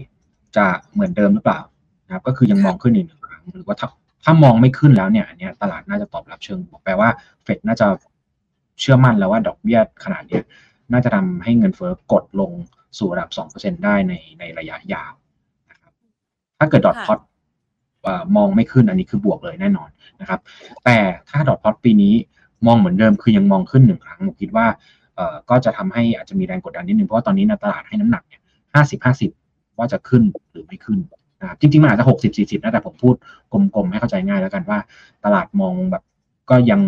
[0.56, 1.60] จะเหมือนเดิมหรือเปล่า
[2.06, 3.88] นะครับ ก็คือยังมองขึ้นอีกหนึ่งครั้งหรือว่าถ้า
[4.24, 7.08] ถ้ามองไม่ขึ้นแล้วเนี่ยอันนี้ตลาดน่าจะตอบรับเชิงบวกแปลว่า
[7.42, 7.86] เฟดน่าจะ
[8.80, 10.40] เชื่อมั่นแล้วว่าดอกเบี้ยขนาดนี้
[10.92, 12.50] น่าจะทำให้เงินเฟ้อกดลง
[12.98, 15.12] สู่ระดับ 2%ได้ในในระยะยาว
[15.70, 15.92] นะครับ
[16.58, 17.18] ถ้าเกิดดอทพอต
[18.36, 19.88] มองไม่ขึ้นอันนี้คือบวกเลยแน่นอน
[20.20, 20.40] นะครับ
[20.84, 20.96] แต่
[21.28, 22.14] ถ้าดอทพอตปีนี้
[22.66, 24.66] มองเหมือนเดิมคือยังมองขึ้นหนึ่งครั้งผมคิดว่า
[25.50, 28.40] ก็จะทำให้อาจจะมีแรงกดดันนิดนึงเพราะว่าตอนนี้ในตลาดให้น้ำหนักเนี่ย
[28.74, 29.30] ห้าสิบห้าสิบ
[29.78, 30.98] ว่าจะขึ้นหรือไม่ขึ้น
[31.40, 33.14] นะครับจริงๆมันอาจจะหกสิบสี่สิบนะแต่ผมพูด
[33.52, 34.78] กลมๆให้เข้าใจง่ายแล้วกันว่า
[35.24, 36.02] ตลาดมองแบบ
[36.50, 36.80] ก็ยัง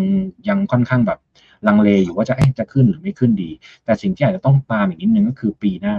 [0.49, 1.19] ยังค่อนข้างแบบ
[1.67, 3.49] ลังเลอยู่ว่าจะจะขึ้นหรือไม่ขึ้นดี
[3.85, 5.95] แต่สิ่งที่อาจจะต้องตามอีกนิดนึงก็คือปีหน้า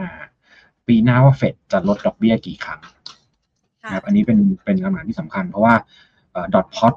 [0.89, 2.81] ปีหน้าว่าเฟดจะลดดอกเบี้ยกี่ครั้ง
[3.83, 5.75] นะครับอันนี้เป็นเป็นคำถามที่สำคัญ เพราะว่า
[6.55, 6.95] ดอทพอต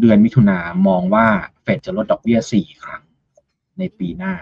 [0.00, 0.58] เดือนมิถุนา
[0.88, 1.26] มองว่า
[1.62, 3.02] เฟดจะลดดอกเบี้ยสี่ครั้ง
[3.78, 4.34] ในปีหน้า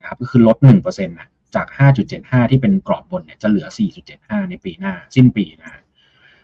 [0.00, 1.16] นะครับก็คือลดหนึ่งเปอร์เซ็นต์
[1.56, 1.66] จาก
[2.10, 3.66] 5.75 ที่เป็นกรอบบนเนี่ยจะเหลือ
[4.08, 5.82] 4.75 ในปีหน้า สิ้นปีนะ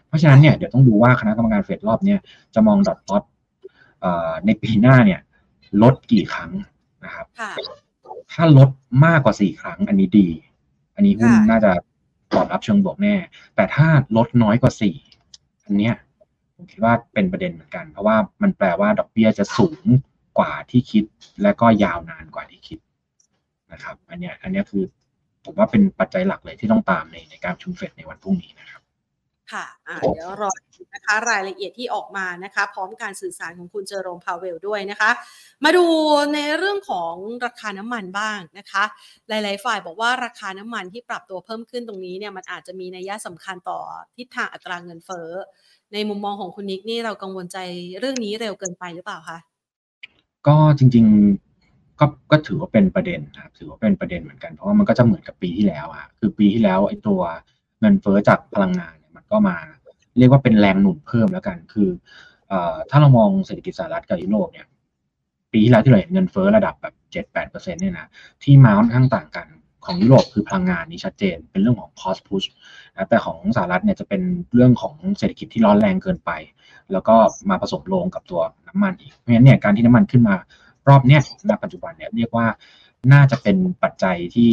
[0.07, 2.19] เพราะฉะนั้นเนี่ยเดี๋ยวต้องดูว่าคณะกรรมการเฟดรอบเนี้ย
[2.55, 3.23] จะมองดอทพอต
[4.45, 5.19] ในปีหน้าเนี่ย
[5.81, 6.51] ลดกี่ครั้ง
[7.05, 7.25] นะครับ
[8.31, 8.69] ถ้าลด
[9.05, 10.27] มากกว่าสี่ครั้งอันนี้ดี
[10.95, 11.71] อันนี้หุ้นน่าจะ
[12.35, 13.15] ตอบรับเชิงบวกแน่
[13.55, 14.95] แต่ถ้าลดน้อยกว่าสี่
[15.65, 15.95] อันเนี้ย
[16.55, 19.85] ผมคิดว่าเป็นประเด็นเหมือนกัน เพราะว่ามันแปลว่าดอกเบี้ยจะสูง
[20.39, 21.03] กว่าที่คิด
[21.43, 22.79] และก็ยาวนานกว่าที่คิด
[23.71, 24.83] นะครับ อันเนี้ยอันเนี้ยคือ
[25.45, 28.81] ผมว่าเป็นปัจจัยหลักเลยที่ต้องตามในในการชุมเฟดในวันพรุ่งนี้นะครับ
[29.51, 29.65] ค่ะ
[30.13, 30.51] เดี๋ยวรอ
[30.95, 35.11] นะคะรายละเอียดที่ออกมานะคะ พร้อมการสื่อสารของคุณเจอโรมพาเวลด้วยนะคะ
[35.63, 35.85] มาดู
[36.33, 37.13] ในเรื่องของ
[37.45, 38.83] ราคาน้ำมันบ้างนะคะ
[39.29, 43.79] หลาย ๆ ฝ่ายบอกว่าราคาน้ำมันที่ปรับตัวเพิ่มขึ้นตรงนี้เนี่ยมันอาจจะมีนัยสำคัญต่อ
[44.17, 45.29] ทิศทางอัตราเงินเฟ้อ
[45.93, 47.57] ในมุมมองของคุณนิกนี่เรากังวลใจ
[47.99, 49.37] เรื่องนี้เร็วเกินไปหรือเปล่าคะ
[50.47, 51.50] ก็จริง ๆ
[52.01, 57.21] ก็ก็ถือว่าเป็นประเด็นนะครับถือว่าเป็นประเด็นเหมือนกัน เพราะว่ามันก็จะเหมือนกับปีที่แล้วอะคือปีที่แล้วไอ้ตัว
[57.79, 59.57] เงินเฟ้อจากพลังงานเนี่ยมันก็มา
[60.17, 61.89] เรียกว่าเป็นแรงหนุนเพิ่มแล้วกัน คือ
[62.89, 64.67] ถ้าเรามองเศรษฐกิจสหรัฐกับยุโรปเนี่ย
[65.51, 68.07] ปีที่แล้วที่เราเห็นเงินเฟ้อระดับแบบเจ็ดแปดเปอร์เซ็นต์เนี่ยนะ
[68.43, 69.47] ที่มาค่อนข้างต่างกัน
[69.85, 72.47] ของยุโรปคือพลังงานนี่ชัดเจน เป็นเรื่องของ cost push
[72.93, 74.21] นะแต่ของสหรัฐเนี่ยจะเป็น
[74.55, 76.31] เรื่องของเศรษฐกิจที่ร้อนแรงเกินไป
[76.91, 77.15] แล้วก็
[77.49, 80.35] มาผสมลงกับตัวน้ำมันอีกเพราะฉะนั้นเนี่ยการที่น้ำมันขึ้นมา
[80.89, 82.45] รอบเนี้ยณปัจจุบันเนี่ยเรียกว่า
[83.13, 84.51] น่าจะเป็นปัจจัยที่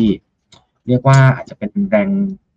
[0.89, 2.11] เรียกว่าอาจจะเป็นแรง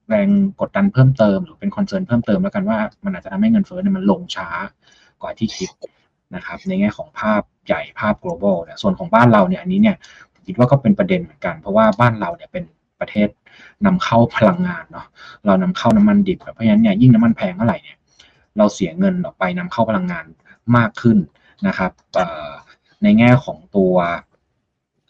[0.09, 0.29] แรง
[0.61, 4.49] กดดันเพิ่มเติม หรือเป็นคอนเซิร์นเพิ่มเติมแล้วกันว่ามันอาจจะทำให้เงินเฟ้อเนี่ยมันลงช้า
[5.21, 5.69] กว่าที่คิด
[6.35, 9.95] นะครับ ในแง่ของภาพใหญ่ภาพ global เนี่ยส่วนของบ้านเราเนี่ยอันนี้เนี่ย
[10.47, 12.63] คิดว่าก็เป็นประเด็นเหมือนกัน เพราะว่าบ้านเราเนี่ยเป็น
[12.99, 13.29] ประเทศ
[13.85, 15.05] นำเข้าพลังงานเนาะ
[15.45, 17.97] เรานำเข้าน้ำมันดิบเพราะฉะนั้นเนี่ยยิ่งน้ำมันแพงเท่าไหร่เนี่ย
[18.57, 20.25] เราเสียเงินออกไปนำเข้าพลังงาน
[20.77, 21.17] มากขึ้น
[21.67, 21.91] นะครับ
[23.03, 23.93] ในแง่ของตัว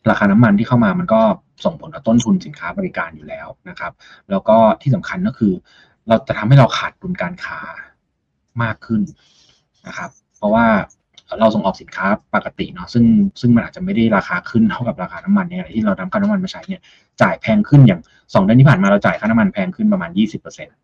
[0.09, 1.21] ราคาน้ำมันที่เข้ามามันก็
[1.65, 3.93] ส่งผลต่อต้นทุนสินค้าบริการอยู่แล้วนะครับ
[4.29, 5.53] แล้วก็ที่สำคัญก็คือ
[6.07, 7.59] เราจะทำให้เราขาดดุลการค้า
[8.63, 9.01] มากขึ้น
[9.87, 10.65] นะครับ เพราะว่า
[11.39, 13.05] เราส่งออกสินค้าปกติเนาะซึ่ง
[13.41, 16.81] ซึ่งมันอาจจะไม่ได้ราคาขึ้นเท่ากับราคาน้ำมันเนี่ยที่เรานำค่าน้ำมันมาใช้เนี่ย
[17.21, 18.01] จ่ายแพงขึ้นอย่าง
[18.33, 20.75] สองเดือนที่ผ่านมาเราจ่ายค่าน้ำมันแพงขึ้นประมาณยี่สิบเปอร์เซ็นต์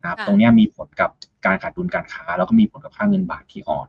[0.00, 1.10] นะครับตรงนี้มีผลกับ
[1.46, 3.88] การขาดดุลการค้า แล้วก็มีผลกับค่าเงินบาทที่อ่อน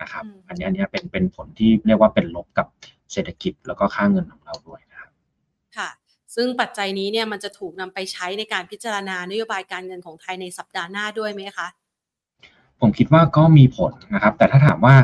[0.00, 2.66] นะครับ อันนี้อันนี้เป็นเป็นผลที่เรียกว่าเป็นลบกับ
[3.12, 5.10] เศรษฐกิจแล้วก็ค่าเงินของเราด้วยนะครับ
[5.76, 5.88] ค่ะ
[6.34, 11.68] ซึ่งปัจจัยนี้เนี่ยมันจะถูกนำไปใช้ในการพิจารณานโยบายการเงินของไทยในสัปดาห์หน้าด้วยไหมคะ
[12.80, 14.94] ผมคิดว่าก็มีผลนะครับ แต่ถ้าถามว่า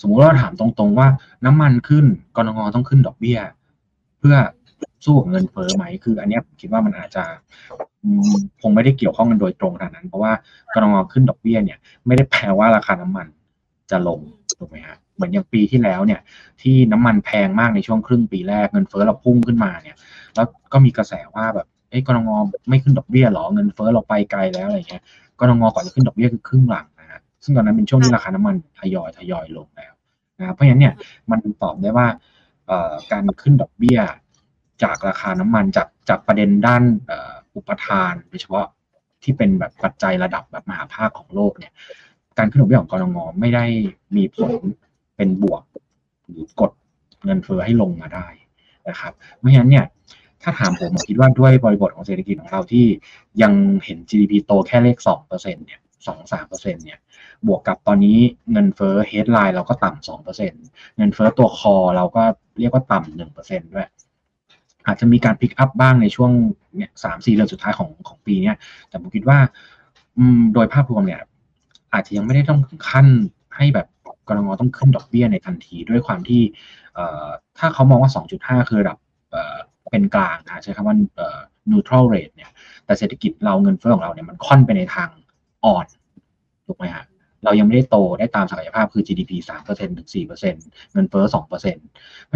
[0.00, 1.08] สมมุติเราถามตรงๆว่า
[1.44, 2.04] น้ำมันขึ้น
[2.36, 3.38] กรงงต้องขึ้นดอกเบี้ย
[4.18, 4.36] เพื่อ
[5.04, 7.24] สู้กับเงินเฟ้อไหมคือ อันเนี้ยผมคิดว่ามันอาจจะ
[8.62, 10.32] คงไม่ได้เกี่ยวข้องกันโดยตรงขนาดนั้น เพราะว่า
[10.74, 13.26] กรงงขึ้นดอกเบี้ยเนี่ย ไม่ได้แปลว่าราคาน้ำมัน
[13.90, 14.20] จะลง
[14.58, 16.20] ถูกไหมฮะเหมือนอย่างปีที่แล้วเนี่ย
[16.60, 19.96] ที่น้ำมันแพงมากในช่วงครึ่งปีแรกเงินเฟ้อเราพุ่งขึ้นมาเนี่ย
[20.34, 22.30] แล้วก็มีกระแสว่าแบบเอ้ยกรงง
[22.68, 25.02] ไม่ขึ้นดอกเบี้ยหรอเงินเฟ้อเราไปไกลแล้วอะไรเงี้ย
[25.40, 29.92] กรงงก่อนจะขึ้นดอกเบี้ยคือครึ่งหลังนะฮะซึ่งตอนนั้นเป็นช่วงที่ราคาน้ำมันทยอยทยอยลงแล้ว
[30.38, 30.94] นะเพราะฉะนั้นเนี่ย
[31.30, 32.06] มันตอบได้ว่า
[33.12, 34.00] การขึ้นดอกเบี้ย
[34.82, 36.82] จากราคาน้ำมันจากจากประเด็นด้าน
[37.54, 38.66] อุปทานโดยเฉพาะ
[39.22, 41.72] ที่เป็นแบบปัจจัยระดับแบบมหาภาคของโลกเนี่ย
[42.38, 43.64] การขึ้นดอกเบี้ยของกรงงไม่ได้
[44.16, 44.50] มีผล
[45.16, 45.62] เป็นบวก
[46.28, 46.70] หรือกด
[47.24, 48.26] เงินเฟ้อให้ลงมาได้
[48.88, 49.86] นะครับ เพราะฉะนั้นเนี่ย
[50.42, 52.86] ถ้าถามผมผมคิดว่าด้วยบริบทของเศรษฐกิจของเราที่
[53.42, 53.52] ยัง
[53.84, 56.98] เห็น GDP โตแค่เลขสองเปอร์เซ็นเนี่ยสองสามเปอร์เซ็นเนี่ย
[57.46, 58.18] บวกกับตอนนี้
[58.52, 60.52] เงินเฟ้อ headline เราก็ต่ำสองเปอร์เซ็น
[60.96, 62.22] เงินเฟ้อตัวคอเราก็
[62.58, 63.88] เรียกว่าต่ำหนึ่งเปอร์เซ็นด้วย
[64.86, 66.30] อาจจะมีการพิกอัพบ้างในช่วง
[66.76, 68.56] เนี่ยสามสี่เดือนสุดท้ายของของปีเนี้ย
[68.88, 69.38] แต่ผมคิดว่า
[70.54, 71.20] โดยภาพรวมเนี่ย
[71.94, 73.06] อาจจะยังไม่ได้ต้องถึงขั้น
[73.56, 73.86] ให้แบบ
[74.28, 76.42] กรงต้องขึ้นดอกเบี้ยในทันทีด้วยความที่
[77.58, 78.96] ถ้าเขามองว่า 2.5 คือระดับ
[79.90, 80.96] เป็นกลางนะใช้คำว่า
[81.70, 82.50] neutral rate เนี่ย
[82.84, 85.08] แต่เศรษฐกิจเราเงินเฟ้อของเราเนี่ยมันค่อนไปในทาง
[85.64, 85.86] อ่อน
[86.66, 87.04] ถูกไหมฮะ
[87.44, 89.32] เรายังไม่ได้โตได้ตามศักยภาพคือ GDP
[89.64, 91.60] 3%ถึง 4%เงินเฟ้อ 2%เพราะ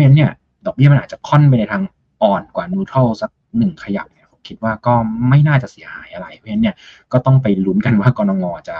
[0.01, 0.31] ฉะนั้นเนี่ย
[0.66, 1.83] ดอกเบี้ยมันอาจจะค่อนไปในทาง
[2.23, 4.94] อ่อนกว่า neutral สักหนึ่งขยับเนี่ยผมคิดว่าก็
[5.29, 6.77] ไม่น่าจะเสียหายอะไร เพราะฉะนั้นเนี่ย
[7.12, 8.77] ก็ต้องไปลุ้นกันว่ากรงงจะ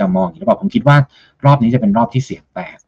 [0.00, 0.96] จะมองหรือเปล่าผมคิดว่า
[1.44, 2.78] รอบนี้จะเป็นรอบที่เสียงแตก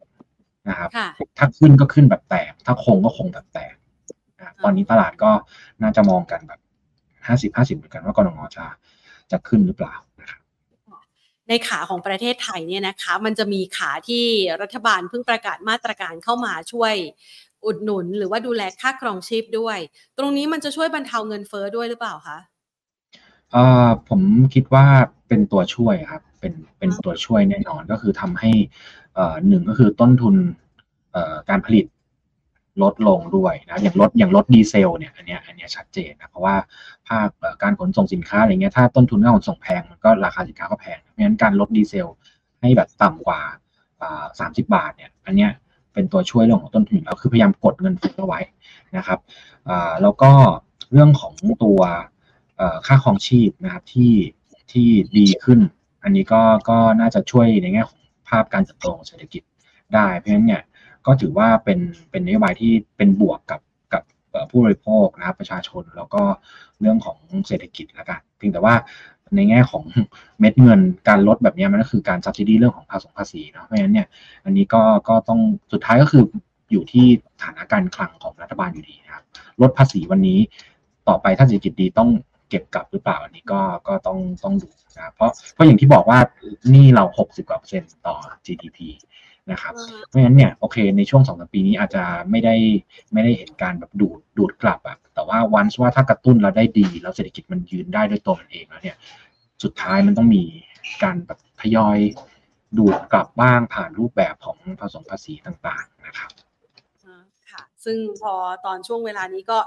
[0.69, 0.91] นะครับ
[1.39, 3.75] ถ้าขึ้นก็ขึ้นแบบแตก ถ้าคงก็คงแบบแตก
[4.65, 5.31] ตอนนี้ตลาดก็
[5.83, 6.61] น่าจะมองกันแบบ
[7.27, 8.65] ห้าสิบห้าสิบเหมือนกันว่ากรงงจะ
[9.31, 10.41] จะขึ้นหรือเปล่านะครับ
[11.49, 14.25] ในขาของประเทศไทยเนี่ยนะคะ มันจะมีขาที่
[14.63, 16.95] รัฐบาลเพิ่งประกาศมาตรการเข้ามาช่วย
[17.65, 19.79] อุดหนุน หรือว่าดูแลค่าครองชีพด้วย
[20.19, 22.39] ตรงนี้มันจะช่วยบรรเทาเงินเฟ้อด้วยหรือเปล่าคะ
[23.53, 24.21] เอ่อผม
[24.55, 24.85] คิดว่า
[25.29, 28.53] เป็นตัวช่วยครับ เป็นเป็นตัวช่วยแน่นอนก็คือทำให้
[29.49, 30.35] หนึ่งก็คือต้นทุน
[31.51, 31.87] การผลิต
[32.83, 36.55] ลดลงด้วยนะอย่างลดอย่างลดดีเซลเนี่ยอันเนี้ยอันเนี้ยชัดเจนนะเพราะว่า
[37.09, 37.29] ภาค
[37.63, 42.09] การขนส่งสินค้าอะไรเงี้ยถ้าต้นทุนการขนส่งแพงมันก็ราคาสินค้าก็แพงเพราะฉะนั้นการลดดีเซล
[42.61, 43.41] ให้แบบต่ำกว่า
[44.41, 45.51] สามสิบบาทเนี่ยอันเนี้ย
[45.93, 48.41] เป็นตัวช่วยเรื่องของต้นทุนแล้วคือพยายามกดเงินเฟ้อไว้
[48.97, 49.19] นะครับ
[50.03, 50.33] แล้วก็
[50.93, 51.81] เรื่องของตัว
[52.87, 54.13] ค่าครองชีพนะครับที่
[54.73, 55.61] ที่ดีขึ้น
[56.03, 59.43] อันนี้ก็ก็น่าจะช่วยในแง่ของภาพการเติบโตของเศรษฐกิจ
[59.95, 60.63] ได้ เพราะฉะนั้นเนี่ย
[61.07, 61.79] ก็ถือว่าเป็น
[62.11, 63.61] เป็นนโยบายที่เป็นบวกกับ
[63.93, 64.03] กับ
[64.51, 66.23] ผู้บริโภคนะครับประชาชนแล้วก็
[66.81, 68.75] เรื่องของเศรษฐกิจแล้วกันเพียงแต่ว่า
[69.37, 69.85] ในแง่ของ
[70.41, 74.07] เม็ดเงินการลดแบบนี้มันก็คือการซับซิดีเรื่องของภาษีภาษีนะเพราะฉะนั้นเนี่ย
[74.45, 75.41] อันนี้ก็ก็ต้อง
[75.73, 76.23] สุดท้ายก็คือ
[76.73, 77.07] อยู่ที่
[77.43, 79.25] ฐานะการคลังของรัฐบาลอยู่ดีนะครับ
[79.63, 80.39] ลดภาษีวันนี้
[81.09, 82.11] ต่อไปถ้าเศรษฐกิจดีต้อง
[82.51, 86.19] เก็บกลับหรือเปล่าอันนี้ก็ก็ต้องต้องดูนะเพราะเพราะอย่างที่บอกว่า
[86.75, 88.79] นี่เรา 60กว่าเปอร์เซ็นต์ต่อ GDP
[89.51, 89.75] นะครับ
[90.07, 92.55] เพราะฉะนั้นเนี่ยโอเคในช่วงสองสปีนี้อาจจะไม่ได้
[93.13, 98.97] ไม่ได้เห็นการแบบดูดดูดกลับอะแต่ว่าวันว่าถ้ากระตุ้นเราได้ดี แล้วเศรษฐกิจมันยืนได้ด้วยตัวมันเองแล้วเนี่ย
[99.63, 100.45] สุดท้ายมันต้องมี
[101.03, 101.99] การแบบทยอย
[102.79, 106.31] ดูดกลับบ้างผ่านรูปแบบของผสมภาษีต่างๆนะครับ
[107.51, 108.35] ค่ะซึ่งพอ
[108.67, 109.59] ตอนช่วงเวลานี้ก็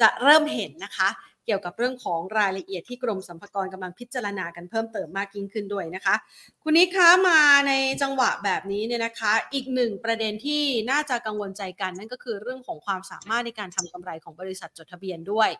[0.00, 1.08] จะเริ่มเห็นนะคะ
[1.46, 6.14] เกี่ยวกับเรื่องของรายละเอียดที่กรมสรรพากรกำลังพิจารณากันเพิ่มเติมมากยิ่งขึ้นด้วยนะคะ
[6.62, 15.50] คุณนิคะมาในจังหวะแบบนี้เนี่ยนะคะ อีกหนึ่งประเด็นที่น่าจะกังวลใจกันนั่นก็คือเรื่องของความสามารถในการทำกำไรของบริษัทจดทะเบียนด้วย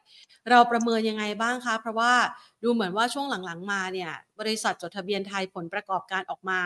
[0.51, 2.12] เราประเมินยังไงบ้างคะ เพราะว่า
[2.62, 6.61] ดูเหมือนว่าช่วงหลังๆ มาเนี่ยบริษัทจดทะเบียนไทยผลประกอบการออกมา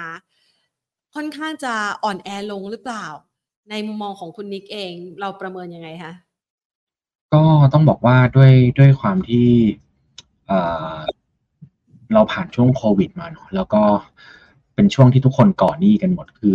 [1.15, 1.75] ค่อนข้างจะ
[2.05, 3.07] อ่อนแอลงหรือเปล่า
[3.71, 6.13] ในมุมมองของคุณนิกเอง เราประเมินยังไงคะ
[7.35, 9.49] ก็ต้องบอกว่าด้วยด้วยความที่
[12.15, 13.83] เราผ่านช่วงโควิดมาเนาะแล้วก็
[14.75, 16.55] เป็นช่วงที่ทุกคนก่อหนี้กันหมดคือ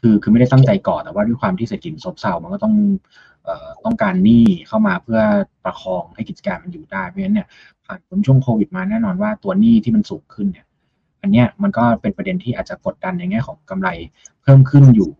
[0.00, 2.74] คือคือไม่ได้ตั้งใจก่อแต่ว่าด้วยความที่เศรษฐกิจซบเซามันก็ต้อง
[3.44, 5.20] เอ่อต้องการหนี้เข้ามาเพื่อ
[5.64, 7.48] ประคองให้กิจการมันอยู่ได้เพราะฉะนั้นเนี่ย
[7.84, 10.66] ผ่านช่วงโควิดมาแน่นอนว่าตัวหนี้ที่มันสูงขึ้นเนี่ย
[11.22, 13.88] อันเนี้ยมันก็เป็นประเด็นที่อาจจะกดดันในแง่ของกำไร
[14.42, 15.10] เพิ่มขึ้นอยู่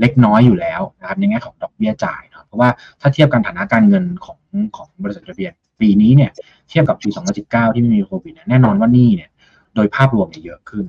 [0.00, 4.38] เล็กน้อยอยู่แล้วนะครับในแง่ของดอกเบี้ยจ่าย เพราะว่าถ้าเทียบกันฐานะการเงินของ
[4.76, 6.30] ของบริษัททะเบียนปีนี้เนี่ย
[6.68, 7.08] เทียบกับปี
[7.42, 9.30] 2019 ที่ไม่มีโควิดแน่นอนว่านี่เนี่ย
[9.74, 10.86] โดยภาพรวมเนี่ยเยอะขึ้น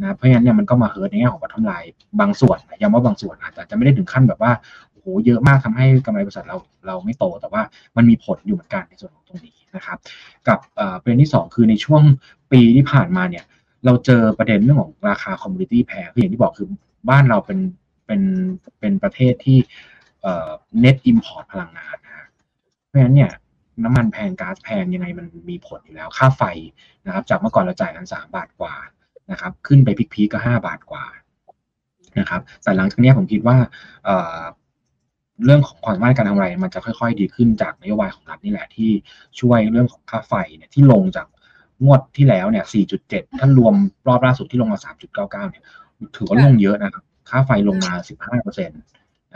[0.00, 1.84] นะเพราะฉะนั้นเนี่ยมันก็มาเฮิร์ตในแง่ของวัตถุลาย
[2.20, 4.52] บางส่วนย้ำว่าบางส่วนอาจจะไม่ได้ถึงขั้นแบบว่า
[4.90, 7.62] โอ้โหเยอะมากทำให้กำไรบริษัทเราเราไม่โต แต่ว่า
[7.96, 9.98] มันมีผลอยู่เหมือนกันในส่วนของตรงนี้นะครับ
[10.48, 10.58] กับ
[11.02, 12.02] ประเด็นที่ 2 คือในช่วง
[12.52, 13.44] ปีที่ผ่านมาเนี่ย
[13.84, 16.68] เราเจอประเด็นเรื่องของราคา commodity แพงคืออย่างที่บอกคือ
[17.10, 17.58] บ้านเราเป็น
[18.06, 18.22] เป็น
[18.80, 19.58] เป็นประเทศที่
[20.84, 22.26] net import พลังงานนะ
[22.86, 23.32] เพราะฉะนั้นเนี่ย
[23.84, 26.42] น้ำมันแพงก๊าซแพงยังไงมันมีผลอยู่แล้วค่าไฟ
[27.06, 28.74] นะครับ จากเมื่อก่อนเราจ่ายกันสามบาทกว่า
[29.30, 31.04] นะครับ ขึ้นไปพีคๆก็ห้าบาทกว่า
[32.18, 33.56] นะครับ แต่หลังจากนี้ผมคิดว่า
[35.44, 38.90] เรื่องของความสามารถการทำไรมันจะค่อย ๆ ดีขึ้นจากนโยบายของรัฐนี่แหละที่
[39.40, 41.26] ช่วยเรื่องของค่าไฟเนี่ยที่ลงจาก
[41.84, 42.64] งวดที่แล้วเนี่ย
[43.02, 43.74] 4.7 ถ้ารวม
[44.08, 44.78] รอบล่าสุดที่ลงมา
[45.10, 45.64] 3.99 เนี่ย
[46.16, 47.92] ถือว่าลงเยอะนะครับ ค่าไฟลงมา
[48.30, 48.80] 15%นต์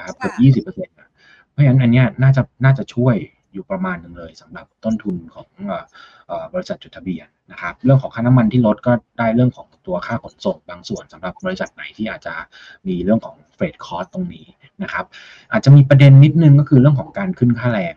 [0.00, 0.64] ะครับเกือบ20%
[1.50, 3.16] เพราะฉะนั้นอันนี้น่าจะน่าจะช่วย
[3.52, 5.48] อยู่ประมาณหนึ่งเลยสำหรับต้นทุนของ
[6.54, 12.34] บริษัทจดทะเบียนนะครับเรื่องของค่าน้ำมันที่ลดก็ได้เรื่องของตัวค่าขนส่งบางส่วนสำหรับบริษัทไหนที่อาจจะ
[12.88, 14.46] มีเรื่องของเฟรดคอร์สตรงนี้
[14.82, 15.04] นะครับ
[15.52, 17.94] อาจจะมีประเด็นนิดนึงก็คือเรื่องของการขึ้นค่าแรง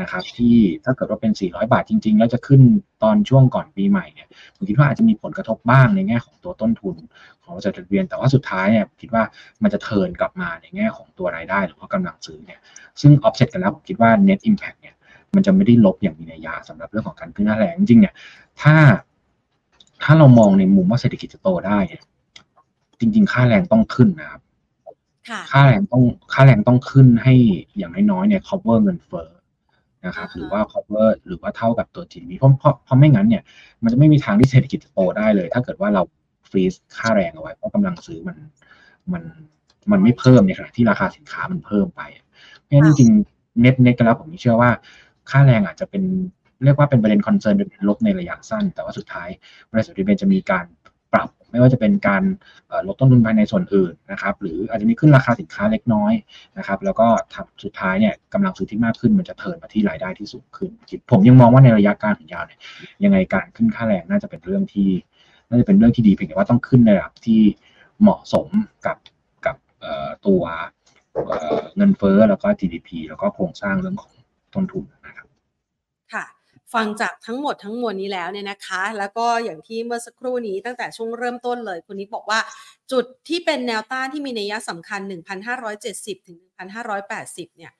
[0.00, 2.60] นะครับ ที่ถ้าเกิดว่าเป็น 400 บาทจริง ๆ แล้วจะขึ้น
[3.02, 6.94] ตอนช่วงก่อนปีใหม่เนี่ยผมคิดว่าอาจจะมีผลกระทบบ้างในแง่ของตัวต้นทุน
[7.42, 9.22] ของบริษัทจดทะเบียน แต่ว่าสุดท้ายเนี่ยคิดว่า
[9.62, 12.60] มันจะเทินกลับมาในแง่ของตัวรายได้ หรือว่ากำลังซื้อเนี่ย
[13.00, 14.94] ซึ่ง offset กันแล้วผมคิดว่า net impact เนี่ย
[15.34, 18.14] มันจะไม่ได้ลบอย่างมีนัยยะสำหรับเรื่องของการขึ้นค่าแรงจริงเนี่ย
[18.62, 18.76] ถ้า
[20.02, 21.78] ถ้าเรามองในมุมว่าเศรษฐกิจจะโตได้
[23.00, 24.40] จริง ๆ ค่าแรงต้องขึ้นนะครับ
[25.50, 26.02] ค่าแรงต้อง
[26.32, 27.34] ค่าแรงต้องขึ้นให้
[27.76, 29.28] อย่างน้อยๆเนี่ย cover เงินเฟ้อ
[30.06, 33.42] นะครับ หรือว่า cover หรือว่าเท่ากับตัว GDP เพราะเพราะเพราะไม่งั้นเนี่ย
[33.82, 36.02] มันจะไม่มีทางที่เศรษฐกิจจะโตได้เลย ถ้าเกิดว่าเรา
[36.50, 38.36] ฟรีซค่าแรงเอาไว้ เพราะกำลังซื้อมัน
[39.12, 39.22] มัน
[39.90, 42.02] มันไม่เพิ่มในขณะที่ราคาสินค้ามันเพิ่มไป
[42.60, 44.70] เพราะฉะนั้นจริงๆ net net กันแล้วผมเชื่อว่า
[45.30, 46.02] ค่าแรงอาจจะเป็น
[46.64, 49.28] เรียกว่าเป็นประเด็น concern เป็นลบในระยะสั้น แต่ว่าสุดท้าย
[49.72, 50.93] บริษัทจดทะเบียนจะมีการปรับ
[51.54, 52.22] ไม่ว่าจะเป็นการ
[52.86, 56.12] ลดต้นทุนภายในส่วนอื่นนะครับหรืออาจจะมีขึ้นราคาสินค้าเล็กน้อย
[56.58, 60.70] นะครับแล้วก็ทสุดท้ายเนี่ยกำลังซื้อที่มากขึ้นมันจะ turn มาที่รายได้ที่สูงขึ้น
[61.10, 62.60] ผมยังมองว่าในระยะกลางถึงยาวเนี่ย
[63.04, 64.88] ยังไงการขึ้นค่าแรงน่าจะเป็นเรื่องที่
[65.48, 67.40] น่าจะเป็นเรื่องที่ดีเพียงแต่ว่าต้องขึ้นในระดับที่
[68.00, 68.48] เหมาะสม
[68.86, 68.96] กับ
[69.46, 69.56] กับ
[70.26, 70.42] ตัว
[71.76, 74.12] เงินเฟ้อแล้วก็ GDP แล้วก็โครงสร้างเรื่องของ
[74.54, 75.26] ต้นทุนนะครับ
[76.14, 76.24] ค่ะ
[76.74, 82.40] ฟังจากทั้งหมดทั้งมวลนี้แล้วเนี่ยนะคะ แล้วก็อย่างที่เมื่อสักครู่นี้ตั้งแต่ช่วงเริ่มต้นเลย คุณนิกบอกว่า
[82.92, 85.00] จุดที่เป็นแนวต้านที่มีนัยสำคัญ
[85.64, 86.38] 1,570 ถึง
[86.98, 87.72] 1,580 เนี่ย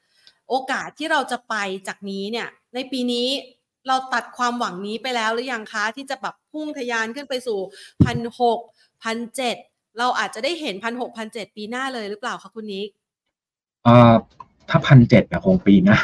[0.48, 1.54] โอกาสที่เราจะไป
[1.88, 3.28] จากนี้เนี่ย ในปีนี้
[3.88, 7.58] เราตัดความหวังนี้ไปแล้วหรือยังคะที่จะแบบพุ่งทะยานขึ้นไปสู่
[8.04, 8.58] พันหก
[9.02, 9.56] พันเจ็ด
[9.98, 12.88] เราอาจจะได้เห็นพันหกพันเจ็ดปีหน้าเลยหรือเปล่าคะคุณนิก
[13.84, 14.14] เอ่อ
[14.68, 15.98] ถ้าพันเจ็ดเนี่ยคงปีหน้า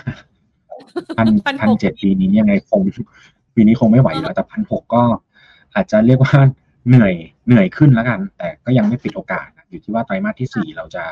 [1.18, 1.26] พัน
[1.60, 2.80] พันเจ็ดปีนี้ยังไงคง
[3.54, 5.02] ปีนี้คงไม่ไหวแล้วแต่พันหกก็
[5.74, 6.34] อาจจะเรียกว่า
[6.88, 7.14] เหนื่อย
[7.46, 11.04] เหนื่อยขึ้นแล้วกัน แต่ก็ยังไม่ปิดโอกาสอยู่ที่ว่าไตรมาสที่สี่เราจะ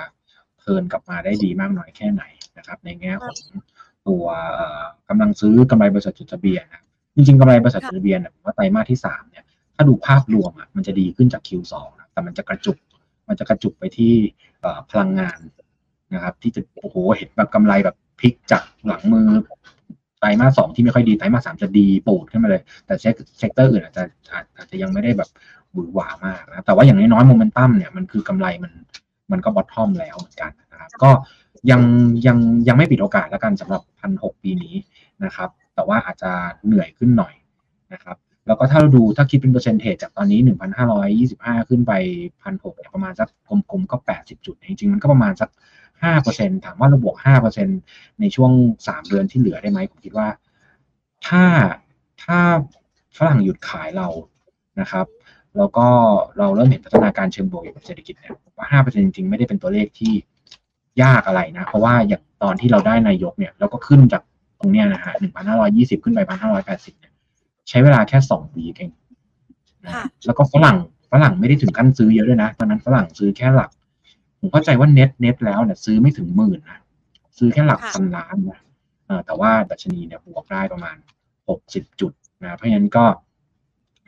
[0.60, 2.22] เทินกลับมาได้ดีมากน้อยแค่ไหน
[2.58, 3.38] นะครับ ในแง่ของ
[4.08, 4.24] ตัว
[5.08, 6.82] กำลังซื้อกำไรบริษัทจดทะเบียนนะ
[7.14, 9.44] จริงๆกำไรบริษัทจดทะเบียนผมว่าไตรมาสที่สามเนี่ย
[9.76, 12.78] ถ้าดูภาพรวมอะมันจะดีขึ้นจาก Q2 นะแต่มันจะกระจุก
[13.28, 14.14] มันจะกระจุกไปที่
[14.90, 15.38] พลังงาน
[16.14, 19.28] นะครับ ที่จะโอ้โหเห็นแบบกำไรแบบ พลิกจากหลังมือ
[20.20, 22.94] ไตรมาสสองที่ไม่ค่อยดีไตรมาสสามจะดีปูดขึ้นมาเลย แต่
[23.38, 24.02] sector อื่นอาจจะ
[24.58, 25.28] อาจจะยังไม่ได้แบบ
[25.74, 28.72] หวือหวามากนะแต่ว่าอย่างน้อยๆโมเมนตัมเนี่ยมันคือกำไรมัน
[29.32, 31.10] มันก็ bottom แล้วเหมือนกันนะครับก็
[31.70, 31.80] ยัง
[32.26, 34.74] ยังยังไม่ปิดโอกาสแล้วกันสำหรับพันหกปีนี้
[35.24, 36.30] นะครับ แต่ว่าอาจจะ
[36.64, 37.34] เหนื่อยขึ้นหน่อย
[37.92, 41.92] นะครับ แล้วก็ถ้าเราดูถ้าคิดเป็นเปอร์เซ็นต์เทจากตอนนี้หนึ่งพันห้าร้อยยี่สิบห้าขึ้นไป
[42.42, 43.28] พันหกประมาณสัก
[43.70, 45.50] กลมๆก็แปดสิบจุด จริงๆ มันก็ประมาณสัก
[46.02, 47.68] ห้าเปอร์เซ็นถามว่าเราบวกห้าเปอร์เซ็น
[48.20, 48.52] ในช่วง
[48.88, 50.28] สามเดือนที่เหลือได้ไหมผมคิดว่า
[51.26, 51.44] ถ้า
[52.24, 52.38] ถ้า
[53.18, 54.08] ฝรั่งหยุดขายเรา
[54.80, 55.06] นะครับ
[55.56, 55.86] แล้วก็
[56.38, 60.12] เราเริ่มเห็นพัฒนาการเชิงบวกกับเศรษฐกิจเนี่ยว่าห้าเปอร์เซ็นจริงๆ ไม่ได้เป็นตัวเลขที่
[61.02, 64.22] ยากอะไรนะ เพราะว่าอย่างตอนที่เราได้นายกเนี่ยเราก็ขึ้นจาก
[64.58, 67.12] ตรงเนี้ยนะฮะหนึ่งพันห้าร้อยี่สิบขึ้นไปพันห้าร้อยแปดสิบเนี่ย
[67.68, 68.90] ใช้เวลาแค่สองปีเอง
[70.26, 70.76] แล้วก็ฝรั่ง
[71.12, 73.70] ฝรั่งไม่ได้ถึงขั้นซื้อเยอะด้วยนะตอนนั้นฝรั่งซื้อแค่หลัก
[74.40, 76.78] ผมเข้าใจว่าเน็ตเน็ตแล้วเนี่ยซื้อไม่ถึงหมื่นนะ
[77.38, 78.58] ซื้อแค่หลักพันล้านนะ
[79.26, 80.96] แต่ว่าดัชนีเนี่ยบวกได้ประมาณ
[81.48, 83.04] หกสิบจุดนะเพราะฉะนั้นก็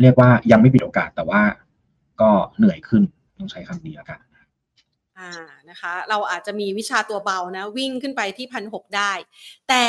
[0.01, 1.43] เรียกว่ายังไม่ปิดโอกาสแต่ว่า
[2.21, 3.03] ก็เหนื่อยขึ้น
[3.39, 4.21] ต้องใช้คำนี้แล้วกัน
[5.19, 5.33] อ่า
[5.71, 9.13] นะคะ เราอาจจะมีวิชาตัวเบานะ วิ่งขึ้นไปที่พันหกได้
[9.69, 9.87] แต่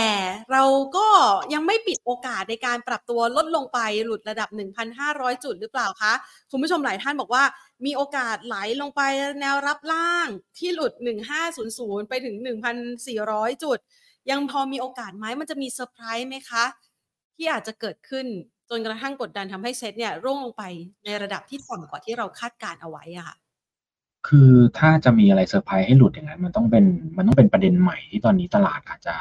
[0.52, 0.64] เรา
[0.98, 1.08] ก็
[1.54, 4.50] ยังไม่ปิดโอกาสในการปรับตัวลดลงไปหลุดระดับ
[4.98, 6.14] 1,500 จุดหรือเปล่าคะ
[6.52, 7.44] คุณผู้ชมหลายท่านบอกว่า
[7.86, 9.02] มีโอกาสไหลลงไป
[9.42, 10.94] แนวรับล่างที่หลุด
[11.52, 12.36] 1500 ไปถึง
[13.00, 13.80] 1,400 จุด
[14.32, 16.66] ยังพอมีโอกาสไหมมันจะมีเซอร์ไพรส์ไหมคะ
[17.36, 18.26] ที่อาจจะเกิดขึ้น
[18.70, 20.64] จนกระทั่งกดดันทำให้เซ็ตเนี่ยร่วงลงไป
[21.06, 23.36] ในระดับที่ต่ำกว่าที่เราคาดการเอาไว้อะค่ะ
[24.28, 26.86] คือถ้าจะมีอะไรเซอร์ไพรส์ให้หลุดอย่างนั้น มันต้องเป็น
[27.18, 29.16] มันต้องเป็นประเด็นใหม่ที่ตอนนี้ตลาดอาจจะ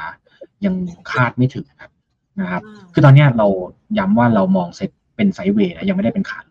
[0.65, 0.73] ยัง
[1.11, 1.91] คาดไม่ถึงครับ
[2.39, 2.61] นะครับ
[2.93, 3.47] คือตอนนี้เรา
[3.97, 6.50] ย้ำว่าเรามองเซ็ตเป็น sideway นะยังไม่ได้เป็นขาลงเ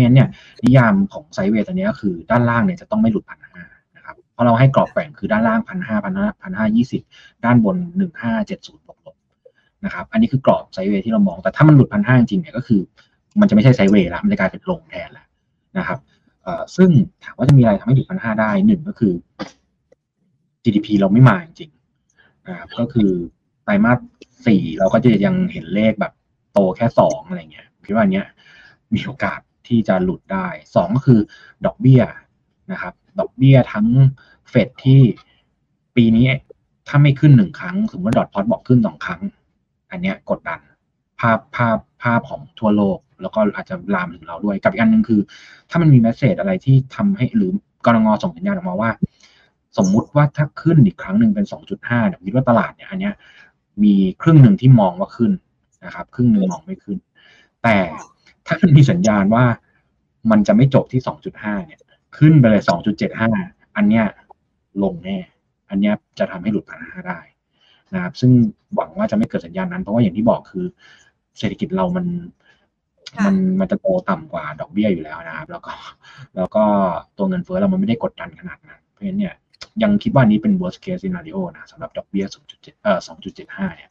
[0.00, 0.28] ะฉะนั้นเนี่ย
[0.64, 3.62] นิยามของ sideway ตอนนี้ก็คือด้านล่างเนี่ยจะต้องไม่หลุดพันห้า
[3.96, 7.02] นะครับเพราะเราให้กรอบแบ่งคือด้านล่างพันห้าพันห้าพันห้ายี่สิบ
[7.44, 9.16] ด้านบนหนึ่งห้าเจ็ดศูนย์บวกลบ
[9.84, 12.80] นะครับอันนี้คือกรอบไซด์เวย์ที่เรามองแต่ถ้ามันหลุดพันห้าจริงเนี่ยก็คือ
[13.40, 15.26] มันจะไม่ใช่ไซด์เวย์ละมันจะกลายเป็นลงแทนแล้ว
[15.78, 15.98] นะครับ
[16.76, 16.88] ซึ่ง
[17.24, 19.12] ถามว่าจะมีอะไรทำให้หลุดพันห้าได้หนึ่งก็คือ
[20.64, 21.70] GDP เราไม่มาจริง
[22.48, 23.10] นะครับก็คือ
[23.64, 23.98] ไตรมาส
[24.46, 26.12] สี่เราก็จะยังเห็นเลขแบบ
[26.52, 28.26] โตแค่สองอะไรเงี้ยคิดว่าเนี้ย
[28.94, 31.20] มีโอกาส ที่จะหลุดได้สองก็คือ
[31.66, 32.02] ดอกเบี้ย
[32.72, 33.86] นะครับ ดอกเบี้ยทั้ง
[34.50, 35.00] เฟดที่
[35.96, 36.28] ปีนี้
[36.88, 39.20] ถ้าไม่ขึ้นหนึ่งครั้งสมมติว่าดอทพอตบอกขึ้นสองครั้ง
[39.90, 40.60] อันเนี้ยกดดัน
[41.20, 45.20] ภาพภาพภาพของทั่วโลก แล้วก็อาจจะลามถึงเราด้วย กับอีกอันหนึ่งคือ
[45.70, 47.52] ถ้ามันมีแมสเซจอะไรที่ทำให้หรือ
[47.86, 48.90] กรงงส่งสัญญาณออกมาว่า
[49.78, 53.14] สมมุติว่าถ้าขึ้นอีกครั้งหนึ่งเป็น 2.5เนี่ยคิดว่าตลาดเนี่ยอันเนี้ย
[53.82, 55.32] มีครึ่งหนึ่งที่มองว่าขึ้น
[55.84, 56.98] นะครับ ครึ่งหนึ่งมองไม่ขึ้น
[57.62, 57.76] แต่
[58.50, 59.44] ถ้ามันมีสัญญาณว่า
[60.30, 61.00] มันจะไม่จบที่
[61.34, 61.80] 2.5 เนี่ย
[62.18, 62.62] ขึ้นไปเลย
[63.18, 64.04] 2.75 อันเนี้ย
[64.82, 65.18] ลงแน่
[65.70, 67.18] อันเนี้ยจะทำให้หลุดพันห้าได้
[67.94, 68.30] นะครับ ซึ่ง
[68.74, 70.64] หวังว่าจะไม่เกิดสัญญาณนั้น เพราะว่าอย่างที่บอกคือ
[71.38, 72.06] เศรษฐกิจเรามัน
[73.16, 75.72] ค่ะมันมันจะโตต่ำกว่าดอกเบี้ยอยู่แล้วนะครับ แล้วก็
[76.36, 76.64] แล้วก็
[77.16, 79.34] ตัวเงินเฟ้อเรามันไม่ได้กดดันขนาดนั้น เพราะฉะนั้นเนี่ย
[79.82, 82.98] ยังคิดว่านี้เป็น worst case scenario นะสำหรับดอกเบี้ย0.7เอ่อ
[83.38, 83.90] 2.75 เนี่ย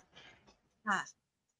[0.87, 0.99] ค่ะ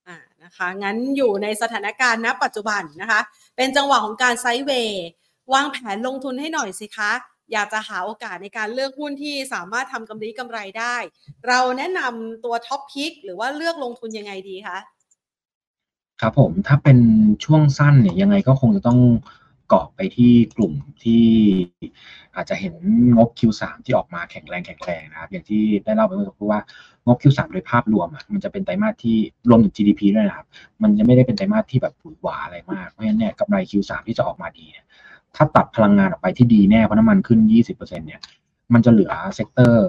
[0.10, 3.22] อ่านะคะงั้นอยู่ในสถานการณ์ณปัจจุบันนะคะ
[3.58, 5.06] เป็นจังหวะของการไซด์เวย์
[5.54, 7.12] วางแผนลงทุนให้หน่อยสิคะ
[7.54, 10.96] อยากจะหาโอกาสในการเลือกหุ้นที่สามารถทำกำไรกำไรได้
[11.48, 14.78] เราแนะนำตัวท็อปพิกหรือว่าเลือกลงทุนยังไงดีคะ
[16.22, 16.98] ครับผมถ้าเป็น
[17.46, 19.00] ช่วงสั้นเนี่ยยังไงก็คงจะต้อง
[19.70, 21.26] เกาะไปที่กลุ่มที่
[22.36, 22.74] อาจจะเห็น
[23.18, 26.62] งบ Q3 ที่ออกมาแข็งแรงแข็งแรงนะครับ อย่างที่ได้เล่าไปเมื่อสักครู่ว่า
[27.06, 29.18] งบ Q3 โดยภาพรวมอะมันจะเป็นไตรมาสที่
[29.50, 30.48] รวมถึง GDP ด้วยนะครับ
[30.82, 34.86] มันจะไม่ได้เป็นไตรมาสที่แบบหวือหวาอะไรมากเพราะฉะนั้นเนี่ยกำไร Q3 ที่จะออกมาดีเนี่ย
[35.36, 38.22] ถ้าตัดพลังงานออกไปที่ดีแน่เพราะน้ำมันขึ้น 20%เนี่ย
[38.74, 39.88] มันจะเหลือ sector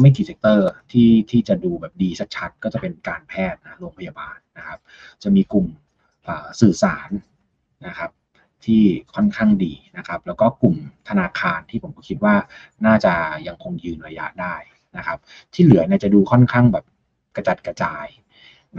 [0.00, 4.78] ไม่กี่ sector ที่ที่จะดูแบบดีชัดๆก็จะเป็นการแพทย์นะโรงพยาบาลนะครับ
[5.22, 5.66] จะมีกลุ่ม
[6.60, 7.10] สื่อสาร
[7.86, 8.10] นะครับ
[8.64, 8.82] ที่
[9.14, 10.76] ค่อนข้างดีนะครับ แล้วก็กลุ่ม
[11.08, 12.34] ธนาคารที่ผมก็คิดว่า
[12.86, 13.12] น่าจะ
[13.46, 14.54] ยังคงยืนระยะได้
[14.96, 15.18] นะครับ
[15.54, 16.84] ที่เหลือเนี่ยจะดูค่อนข้างแบบ
[17.36, 18.06] กระจัดกระจาย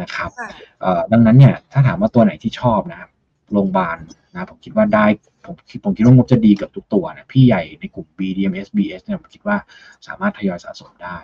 [0.02, 0.50] นะครับค่ะ
[0.82, 3.10] เอ่อดังนั้นเนี่ยถ้าถามว่าตัวไหนที่ชอบนะครับ
[3.54, 3.98] โรงพยาบาล
[4.34, 5.06] นะผมคิดว่าได้
[5.46, 9.58] ผมคิดผมคิดว่างบจะดีกับทุกตัวนะพี่ใหญ่ในกลุ่ม BDMs BS เนี่ยผมคิดว่า
[10.08, 11.20] สามารถทยอยสะสมได้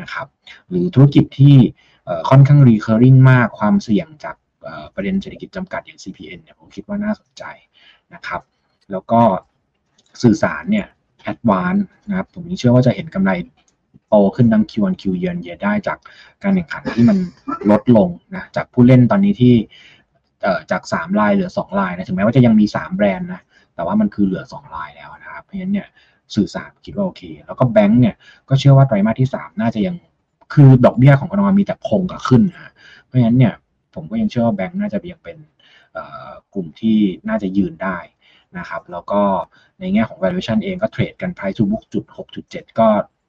[0.00, 0.26] นะครับ
[0.68, 1.56] หรือธุรกิจที่
[2.04, 4.43] เอ่อค่อนข้าง recurring มากความเสี่ยงจากเอ่อ
[4.94, 7.44] ประเด็นเศรษฐกิจจำกัดอย่าง CPN เนี่ยผมคิดว่าน่าสนใจ
[8.14, 8.40] นะครับ
[8.92, 9.20] แล้วก็
[10.22, 10.86] สื่อสารเนี่ย
[11.32, 13.32] advance นะครับผมเชื่อว่าจะเห็นกำไร
[14.08, 15.98] โตขึ้นทั้ง Q on Q year on year ได้จาก
[16.42, 17.18] การแข่งขันที่มัน
[17.70, 19.54] ลดลงนะจากผู้เล่นตอนนี้ที่
[20.70, 23.40] จาก 3 ลายเหลือ 2 ลายนะถึงแม้ว่าจะยังมี 3 แบรนด์นะ
[23.74, 25.86] แต่ว่ามันคือเหลือ 2 ลายแล้วนะครับเพราะฉะนั้นเนี่ย
[26.34, 28.14] สื่อสารคิดว่าโอเค แล้วก็แบงก์เนี่ย
[28.48, 29.96] ก็เชื่อว่าไตรมาสที่ 3 น่าจะยัง
[30.52, 32.72] คือดอกเบี้ยของกรงมีแต่คงกับขึ้นนะ
[33.04, 33.52] เพราะฉะนั้นเนี่ย
[33.94, 35.38] ผมก็ยังเชื่อว่าแบงก์น่าจะยังเป็น
[36.54, 37.98] กลุ่มที่น่าจะยืนได้
[38.58, 39.20] นะครับ แล้วก็
[39.80, 42.04] ในแง่ของ valuation เองก็เทรดกัน price to book จุด
[42.42, 42.88] 6.7 ก็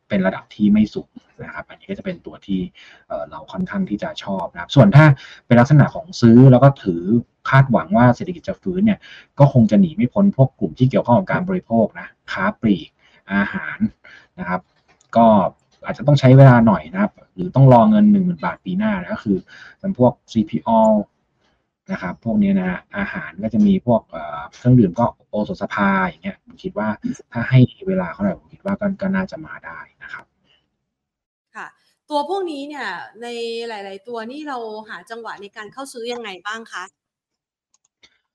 [0.09, 1.09] เป็นระดับที่ไม่สูง
[1.43, 2.59] นะครับ อันนี้ก็จะเป็นตัวที่
[3.07, 5.05] เอ่อเราค่อนข้างที่จะชอบนะครับ ส่วนถ้า
[5.45, 7.01] เป็นลักษณะของซื้อแล้วก็ถือ
[7.49, 8.99] คาดหวังว่าเศรษฐกิจจะฟื้นเนี่ย
[9.39, 12.89] ก็คงจะหนีไม่พ้นพวกกลุ่มที่เกี่ยวข้องกับการบริโภคนะ ค้าปลีก
[13.33, 13.77] อาหาร
[14.39, 14.61] นะครับ
[15.17, 15.27] ก็
[15.85, 19.37] อาจจะต้องใช้เวลาหน่อยนะครับ หรือต้องรอเงิน 1 0,000 บาทปีหน้านะก็คือ
[19.79, 20.79] เป็นพวก CPO
[21.91, 26.89] นะครับพวกนี้นะฮะอาหารก็จะมีพวกเอ่อเครื่องดื่มก็โอโซสภาอย่างเงี้ยผมคิดว่า
[27.31, 30.25] ถ้าให้เวลาเขาหน่อยผมคิดว่าก็ก็น่าจะมาได้นะครับ
[31.55, 31.67] ค่ะ
[32.09, 32.87] ตัวพวกนี้เนี่ย
[33.21, 33.27] ใน
[33.67, 34.57] หลาย ๆ ตัวนี่เรา
[34.89, 36.83] หาจังหวะในการเข้าซื้อยังไงบ้างคะ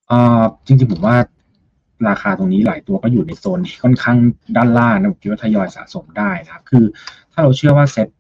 [0.09, 1.17] เอ่อจริง ๆ ผมว่า
[2.09, 4.19] ราคาตรงนี้หลายตัวก็อยู่ในโซนที่ค่อนข้าง
[4.57, 6.85] ด้านล่างนะผมคิดว่าทยอยสะสมได้นะครับ คือ
[7.33, 8.20] ถ้าเราเชื่อว่าเซ็ตเอ่อ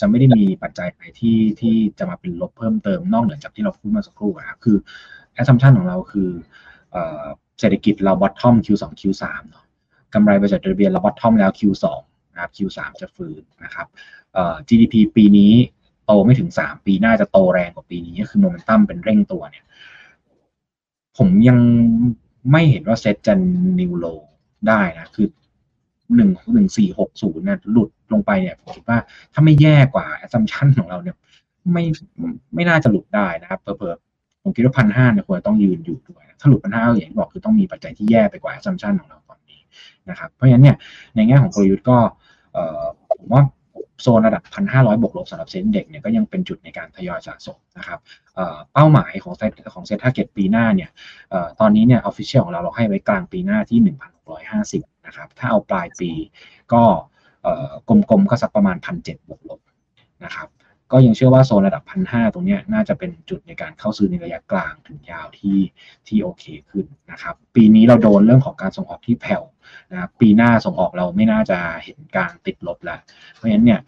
[0.00, 4.76] จะไม่ได้มีปัจจัยอะไรที่ที่จะมาเป็นลบเพิ่มเติมนอกเหนือจากที่เราพูดเมาสักครู่นะครับคือ
[5.40, 6.30] assumption ของเราคือ
[7.60, 9.64] เศรษฐกิจเรา bottom Q2 Q3 เนาะ
[10.14, 11.86] กำไรบริษัทจดทะเบียนเรา bottom แล้ว Q2
[12.32, 13.86] นะครับ Q3 จะฟื้นนะครับ
[14.68, 15.52] GDP ปีนี้
[16.06, 19.64] โตไม่ถึง 3 ปีหน้าจะโตแรงกว่าปีนี้ก็คือโมเมนตัมเป็นเร่งตัวเนี่ย
[21.16, 21.58] ผมยัง
[22.52, 23.34] ไม่เห็นว่าเซตจะ
[23.80, 24.06] นิวโล
[24.68, 25.26] ได้นะ คือ
[26.16, 28.98] หนึ่งหนึ่งสี่หกศูนย์เนี่ยหลุดลงไปเนี่ยผมคิดว่า
[29.32, 31.16] ถ้าไม่แย่กว่า assumption ของเราเนี่ย
[31.72, 31.84] ไม่
[32.54, 39.60] ไม่น่าจะหลุดได้นะครับเผลอๆผมคิดว่าพันห้าเนี่ยควรต้องยืนอยู่ด้วยถ้าหลุดพันห้าอย่างที่บอกคือต้องมีปัจจัยที่แย่ไปกว่า assumption ของเราตอนนี้
[40.10, 40.76] นะครับ เพราะฉะนั้นเนี่ย
[41.14, 41.98] ในแง่ของกลยุทธ์ก็
[42.52, 42.84] เออ
[43.20, 43.42] ผมว่า
[44.02, 47.98] โซนระดับพันห้าร้อยบวกลบสำหรับเซ็นเด็กเนี่ยก็ยังเป็นจุดในการทยอยสะสมนะครับ
[48.34, 53.78] เป้าหมายของเซตของ SET target ปีหน้าเนี่ยตอนนี้เนี่ย official ของเราเราให้ไว้กลางปีหน้าที่
[54.40, 56.10] 1,650 นะครับ ถ้าเอาปลายปี
[56.72, 56.82] ก็
[57.88, 59.60] กลมๆก็สักประมาณ1,700บวกลบ
[60.24, 60.48] นะครับ
[60.92, 65.58] ก็ยังเชื่อว่าโซนระดับพันห้าตรงนี้น่าจะเป็นจุดในการเข้าซื้อในระยะกลางถึงยาวที่
[66.06, 69.42] ที่โอเคขึ้นนะครับ ปีนี้เราโดนเรื่องของการส่งออกที่แผ่ว
[69.92, 73.00] นะปีหน้าส่งออกเราไม่น่าจะเห็นการติดลบแล้ว
[73.34, 73.80] เพราะฉะนั้นเนี่ย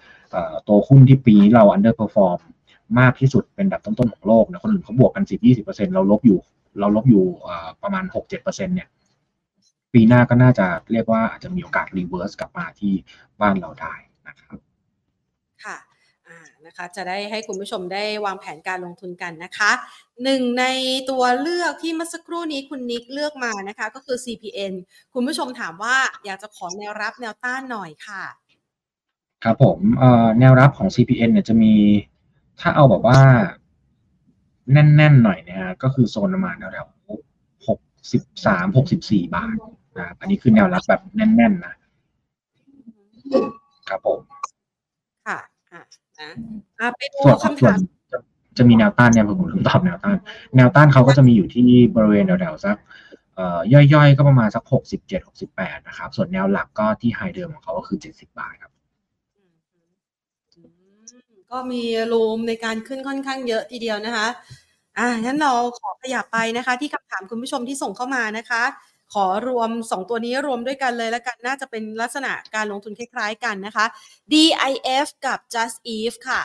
[0.69, 2.39] ตัวหุ้นที่ปีเรา underperform
[2.99, 6.39] มากที่สุดเป็นอันดับต้นๆของโลกนะคนอื่นเขาบวกกันสิบยี่สิบเปอร์เซ็นเราลบอยู่
[6.81, 7.25] เราลบอยู่
[7.83, 8.89] ประมาณหกเจ็ดเปอร์เซ็นเนี่ย
[9.95, 12.93] ปีหน้าก็น่าจะเรียกว่าอาจจะมีโอกาส reverse กลับมาที่
[13.41, 13.95] บ้านเราได้
[14.29, 14.59] นะครับ
[15.65, 15.77] ค่ะ
[16.67, 19.71] นะคะจะได้ให้คุณผู้ชมได้วางแผนการลงทุนกันนะคะ
[20.25, 20.65] หนึ่งใน
[21.11, 24.73] ตัวเลือกที่เมื่อสักครู่นี้คุณนิกเลือกมานะคะก็คือ CPN
[25.15, 28.25] คุณผู้ชมถามว่าอยากจะขอแนวรับแนวต้านหน่อยค่ะ
[29.45, 29.79] ครับผม
[30.41, 31.75] แนวรับของ CPN เนี่ยจะมี
[32.61, 33.21] ถ้าเอาแบบว่า
[34.73, 37.79] แน่นๆหน่อยนะฮะก็คือโซนประมาณแถวๆหก
[38.13, 39.57] สิบสามหกสิบสี่บาท
[39.97, 41.75] นะครับอันนี้คือแนวรับแบบแน่นๆนะ
[43.89, 44.19] ครับผม
[45.27, 45.39] ค่ะ
[45.73, 45.83] อะ
[46.81, 47.79] นะไปดูคำถาม
[48.59, 50.17] จะมีแนวต้านเนี่ยผมตอบแนวต้าน
[50.57, 51.65] แนวต้านเขาก็จะมีอยู่ที่
[51.97, 52.77] บริเวณแถวๆสัก
[53.95, 58.73] ย่อยๆ ก็ประมาณสักหกสิบเจ็ดหกสิบแปดนะครับ ส่วนแนวหลักก็ที่ไฮเดิมของเขาก็คือเจ็ดสิบบาทครับ
[61.51, 61.83] ก็มี
[62.13, 64.29] รูมในการขึ้นค่อนข้างเยอะทีเดียวนะคะ
[64.99, 68.63] อ่างั้นเราขอขยับไปนะคะ ที่คำถามคุณผู้ชมที่ส่งเข้ามานะคะ
[69.15, 73.87] ขอรวมสองตัวนี้รวมด้วยกันเลยแล้วกันน่าจะเป็นลักษณะการลงทุนคล้ายๆกันนะคะ
[74.33, 76.43] DIF กับ Just Eve ค่ะ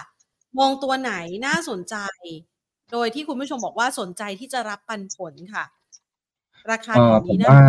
[0.59, 1.13] มองตัวไหน
[1.45, 1.95] น่าสนใจ
[2.91, 5.65] โดยที่คุณผู้ชมบอกว่าสนใจที่จะรับปันผลค่ะ
[6.71, 7.61] ราคาแบนี้นะผมว่า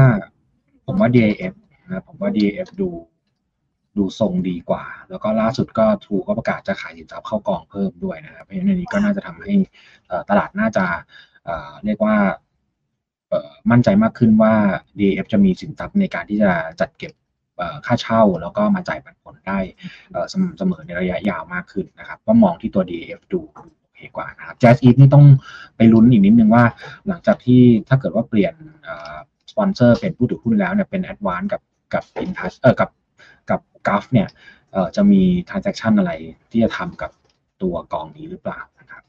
[0.86, 1.54] ผมว่า DIF
[1.90, 2.88] นะผมว่า DIF ดู
[3.96, 9.54] ดูทรงดีกว่า แล้วก็ล่าสุดก็ทูก็ประกาศจะขายสินทรัพย์เข้ากองเพิ่มด้วยนะครับเพราะฉะนั้นนี้ก็น่าจะทำให้
[10.30, 10.84] ตลาดน่าจะ
[11.84, 12.16] เรียกว่า
[13.70, 14.52] มั่นใจมากขึ้นว่า
[14.98, 17.12] DAF จะมีสินทรัพย์ในการที่จะจัดเก็บ
[17.86, 19.58] ค่าเช่าแล้วก็มาจ่ายปันผลได้
[20.32, 23.40] สม่ำเสมอในระยะยาวมากขึ้นนะครับก็มองที่ตัว DIF ดู
[23.80, 25.24] โอเคกว่านะครับ JASIF นี่ต้อง
[25.76, 26.64] ไปลุ้นอีกนิดนึงว่า
[27.08, 28.54] หลังจากที่ถ้าเกิดว่าเปลี่ยน
[29.50, 31.62] สปอนเซอร์เป็นผู้ถือหุ้นแล้วเนี่ยเป็น ADVANC กับ
[31.94, 32.90] กับอินทัชเออกับ
[33.50, 34.28] กับ Gulf เนี่ย
[34.96, 36.12] จะมี transaction อะไร
[36.50, 37.10] ที่จะทำกับ
[37.62, 39.02] ตัวกองนี้หรือเปล่านะครับ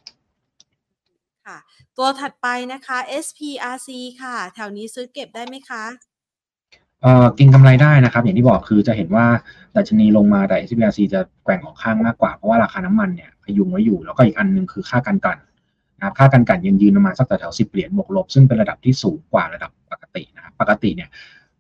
[2.04, 3.90] ตัวถัดไปนะคะ SPRC
[4.22, 5.84] ค่ะ แถวนี้ซื้อเก็บได้ไหมคะ
[7.02, 9.26] เอ่อกินกำไรได้นะครับ อย่างที่บอกคือจะเห็นว่า
[9.76, 15.38] ดัชนีลงมาแต่ SPRC จะแกว่งออกข้างมากกว่า เพราะว่าราคาน้ำมันเนี่ยพยุงไว้อยู่ แล้วก็อีกอันหนึ่งคือค่าการกลั่น
[15.98, 21.10] นะครับค่าการกลั่นยังยืนประมาณสักแถวสิบเหรียญบวกลบ ซึ่งเป็นระดับที่สูงกว่าระดับปกตินะครับปกติเนี่ย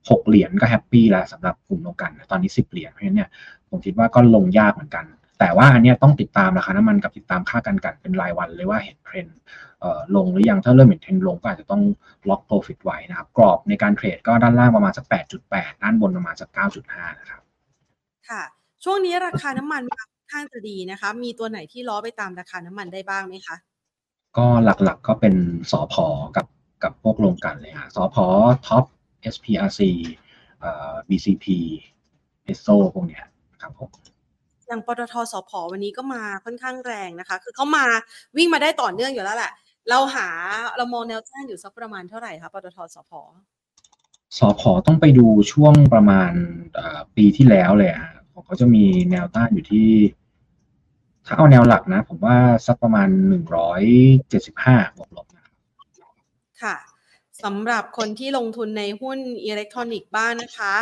[0.09, 3.29] หกเหรียญก็ happy แล้วสำหรับกลุ่มโรงกลั่น ตอนนี้สิบเหรียญเพราะฉะนั้นเนี่ย
[3.69, 5.05] ผมคิดว่าก็ลงยากเหมือนกัน
[5.43, 9.37] แต่ว่าอันนี้ต้องติดตามราคาน้ำมันกับติดตามค่าการกลั่นเป็นรายวันเลยว่าเห็นเทรนด์
[10.15, 11.81] ลงหรือยังถ้าเริ่มเห็นเทรนด์ลงก็อาจจะต้อง
[12.29, 15.05] lock profit ไว้นะครับ กรอบในการ trade ก็ด้านล่างประมาณสัก
[15.43, 16.49] 8.8 ด้านบนประมาณสัก
[16.85, 17.41] 9.5 นะครับ
[18.29, 18.43] ค่ะ
[18.83, 23.55] ช่วงนี้ราคาน้ำมันค่อนข้างจะดีนะคะ มีตัวไหนที่ล้อไปตามราคาน้ำมันได้บ้างไหมคะ
[24.37, 25.35] ก็หลักๆก็เป็น
[25.71, 26.47] สอพอกับ
[26.83, 28.17] กับพวกโรงกลั่นเลยค่ะสผ.
[28.23, 28.85] TOP
[29.33, 29.81] SPRC
[31.09, 31.45] BCP
[32.43, 33.23] เอสโซพวกเนี้ย
[33.61, 33.89] ครับผม
[34.71, 37.85] อย่างปตท.สผ.วันนี้ก็มาค่อนข้างแรงนะคะ คือเขามา
[38.37, 39.51] วิ่งมาได้ต่อเนื่องอยู่แล้วแหละ
[39.89, 40.27] เราหา
[40.77, 43.11] เรามองแนวต้านอยู่สักประมาณเท่าไหร่คะปตทสพ
[44.37, 46.31] สพต้องไปดูช่วงประมาณ
[47.15, 48.11] ปีที่แล้วเลยฮะ
[48.45, 49.89] เขาจะมีแนวต้านอยู่ที่
[51.25, 53.81] ถ้าเอาแนวหลักนะ ผมว่าสักประมาณหนึ่งร้อย
[54.29, 55.45] เจ็ดสิบห้าบวกลบนะ
[56.61, 56.75] ค่ะ
[57.43, 60.75] สำหรับคนที่ลงทุนในหุ้นอิเล็กทรอนิกส์บ้านนะคะ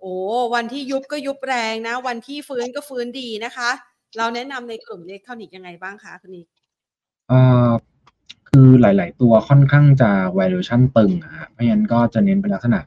[0.00, 0.12] โอ้
[0.54, 3.70] วันที่ยุบก็ยุบแรงนะ วันที่ฟื้นก็ฟื้นดีนะคะ
[4.16, 6.46] เราแนะนำในกลุ่มอิเล็กทรอนิกส์ยังไงบ้างคะคุณนิก
[7.28, 7.70] เอ่อ
[8.48, 12.80] คือหลาย ๆ ตัวค่อนข้างจะ valuation ตึงอะเพราะฉะนั้นก็จะเน้นเป็นลักษณะ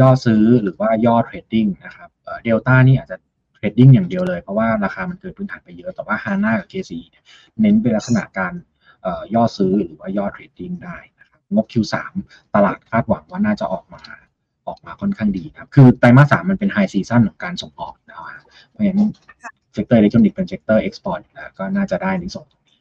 [0.00, 2.08] ย่อซื้อหรือว่าย่อ trading นะครับ
[2.44, 3.16] เดลต้านี่อาจจะ
[3.54, 6.92] trading อย่างเดียวเลย เพราะว่าราคามันเกินพื้นฐานไปเยอะแต่ว่าฮาน่ากับ KCE
[7.60, 8.52] เน้นเป็นลักษณะการ
[9.34, 11.94] ย่อซื้อหรือว่าย่อ trading ได้นะครับงบ Q3
[12.54, 14.02] ตลาดคาดหวังว่าน่าจะออกมา
[14.68, 18.40] ออกมาค่อนข้างดีครับ คือไตรมาสสามมันเป็น high season ของการส่งออกนะฮะ
[18.70, 19.10] เพราะฉะนั้น
[19.72, 21.20] sector อิเล็กทรอนิกส์เป็น sector export
[21.58, 22.78] ก็น่าจะได้ในส่วนตรงนี้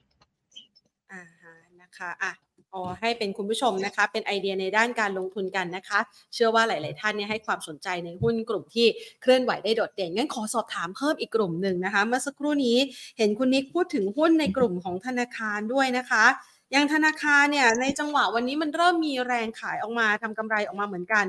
[1.12, 2.34] อ่าฮะนะคะอะ
[2.74, 6.00] อ๋อให้เป็นคุณผู้ชมนะคะ เป็นไอเดียในด้านการลงทุนกันนะคะ
[6.34, 8.88] เชื่อว่าหลาย ๆ ท่านเนี่ยให้ความสนใจในหุ้นกลุ่มที่
[9.22, 12.78] เคลื่อนไหวได้โดดเด่นงั้นขอสอบถามเพิ่มอีกกลุ่มหนึ่งนะคะ เมื่อสักครู่นี้
[13.18, 16.26] เห็นคุณนิกพูดถึงหุ้นในกลุ่มของธนาคารด้วยนะคะ
[16.72, 21.26] อย่างธนาคารเนี่ยในจังหวะวันนี้มันเริ่มมีแรงขายออกมาทำกำไรออกมาเหมือนกัน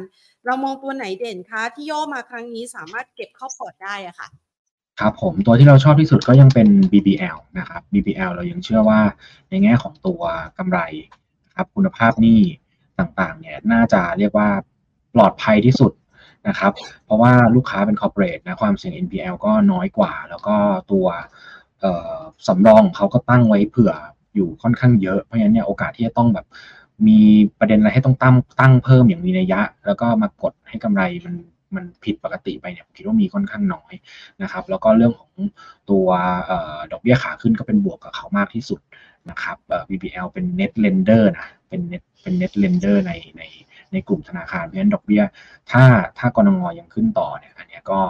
[0.46, 4.28] เรามองตัวไหนเด่นคะที่ย่อมาครั้งนี้สามารถเก็บเข้าพอร์ตได้อะค่ะ
[5.00, 9.00] ครับผมตัวที่เราชอบที่สุดก็ยังเป็น BBL นะครับ BBL เรายังเชื่อว่า
[9.50, 10.22] ในแง่ของตัว
[10.58, 10.80] กำไร
[11.54, 12.40] ครับคุณภาพนี้
[12.98, 14.48] ต่างๆเนี่ยน่าจะเรียกว่า
[15.14, 15.92] ปลอดภัยที่สุด
[16.48, 16.72] นะครับ
[17.04, 20.56] เพราะว่าลูกค้าเป็นคอร์เปอเรทนะความเสี่ยง NPL ก็น้อยกว่า แล้วก็
[20.92, 21.06] ตัว
[22.46, 23.92] สำรองเขาก็ตั้งไว้เผื่อ
[24.34, 26.46] อยู่ค่อนข้างเยอะเพราะฉะนั้นเนี่ยโอกาสที่จะต้องแบบ
[27.06, 27.20] มี
[27.58, 31.34] ประเด็นอะไรให้ต้องตั้งตั้งเพิ่มอย่างมีนัยยะ แล้วก็มากดให้กำไรมัน
[31.76, 33.92] มันผิดปกติไปเนี่ยผมคิดว่ามีค่อนข้างน้อย
[34.42, 35.32] นะครับ แล้วก็เรื่องของ
[35.90, 36.06] ตัว
[36.92, 38.80] ดอกเบี้ยขาขึ้นก็เป็นบวกกับเขามากที่สุด
[39.30, 39.56] นะครับ
[39.88, 43.42] BBL เป็น net lender นะเป็น net เป็น net lender ในใน
[43.92, 45.22] ในกลุ่มธนาคารเพราะฉะนั้นดอกเบี้ย
[45.70, 45.84] ถ้า
[46.18, 48.00] ถ้ากรงงยังขึ้นต่อเนี่ยอันนี้ก็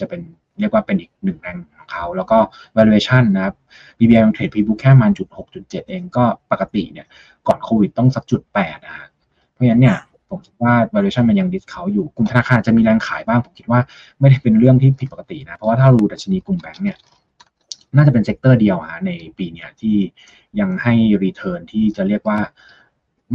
[0.00, 0.20] จะเป็น
[0.60, 2.38] เรียกว่าเป็นอีกหนึ่งแรงของเขา แล้วก็
[2.76, 3.54] valuation นะครับ
[3.98, 7.06] BBL trade P/Book แค่มันจุดหกจุดเจ็ดเองก็ปกติเนี่ย
[7.46, 9.08] ก่อนโควิดต้องสักจุดแปดนะ
[9.52, 9.96] เพราะฉะนั้นเนี่ย
[10.30, 13.80] ผมคิดว่า valuation มันยัง discount อยู่กลุ่มธนาคารจะมีแรงขายบ้าง ผมคิดว่า
[14.20, 16.98] ไม่ได้เป็นเรื่องที่ผิดปกตินะ เพราะว่าถ้าดูดัชนีกลุ่มแบงก์เนี่ย
[17.96, 19.96] น่าจะเป็น sector เดียวฮะในปีเนี้ที่
[20.60, 20.94] ยังให้
[21.24, 22.38] return ที่จะเรียกว่า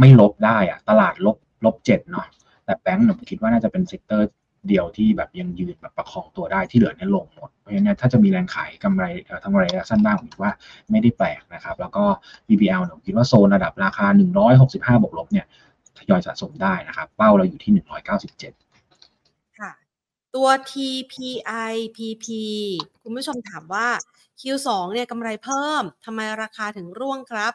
[0.00, 2.26] ไม่ลบได้อะตลาดลบลบเจ็ดเนาะ
[2.64, 4.26] แต่แบงก์ผมคิดว่าน่าจะเป็น sector
[4.68, 9.04] เดียวที่แบบยังยืนแบบประคองตัวได้ที่เหลือเนี่ยลงหมด เพราะฉะนั้นถ้าจะมีแรงขายกำไร
[9.42, 10.52] ทำกำไรระยะสั้นบ้างผมคิดว่า
[10.90, 12.04] ไม่ได้แปลกนะครับ แล้วก็
[12.48, 14.06] BBL เนี่ยผมคิดว่าโซนระดับราคา
[14.54, 15.46] 165 บวกลบเนี่ย
[15.98, 17.72] ทยอยสะสมได้นะครับ เป้าเราอยู่ที่
[18.44, 19.72] 197 ค่ะ
[20.34, 22.26] ตัว TPI PP
[23.02, 23.88] คุณผู้ชมถามว่า
[24.40, 27.52] Q2 เนี่ยกำไรเพิ่มทำไมราคาถึงร่วงครับ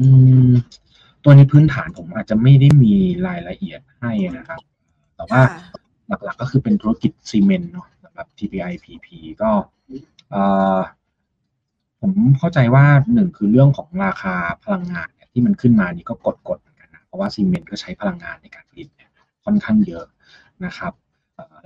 [0.00, 0.06] อื
[0.50, 0.52] ม
[1.24, 2.94] ตัวนี้พื้นฐานผมอาจจะไม่ได้มี
[3.26, 4.60] รายละเอียดให้นะครับ
[5.20, 5.42] แต่ว่า
[6.08, 9.06] หลักๆก็คือเป็นธุรกิจซีเมนต์เนาะสำหรับ TPI PP
[9.42, 9.50] ก็
[12.00, 16.14] ผมเข้าใจว่าหนึ่งคือเรื่องของราคาพลังงานที่มันขึ้นมานี่ก็
[16.48, 19.10] กดๆเหมือนกันนะเพราะว่าซีเมนต์ก็ใช้พลังงานในการผลิตเนี่ย
[19.44, 20.06] ค่อนข้างเยอะ
[20.64, 20.92] นะครับ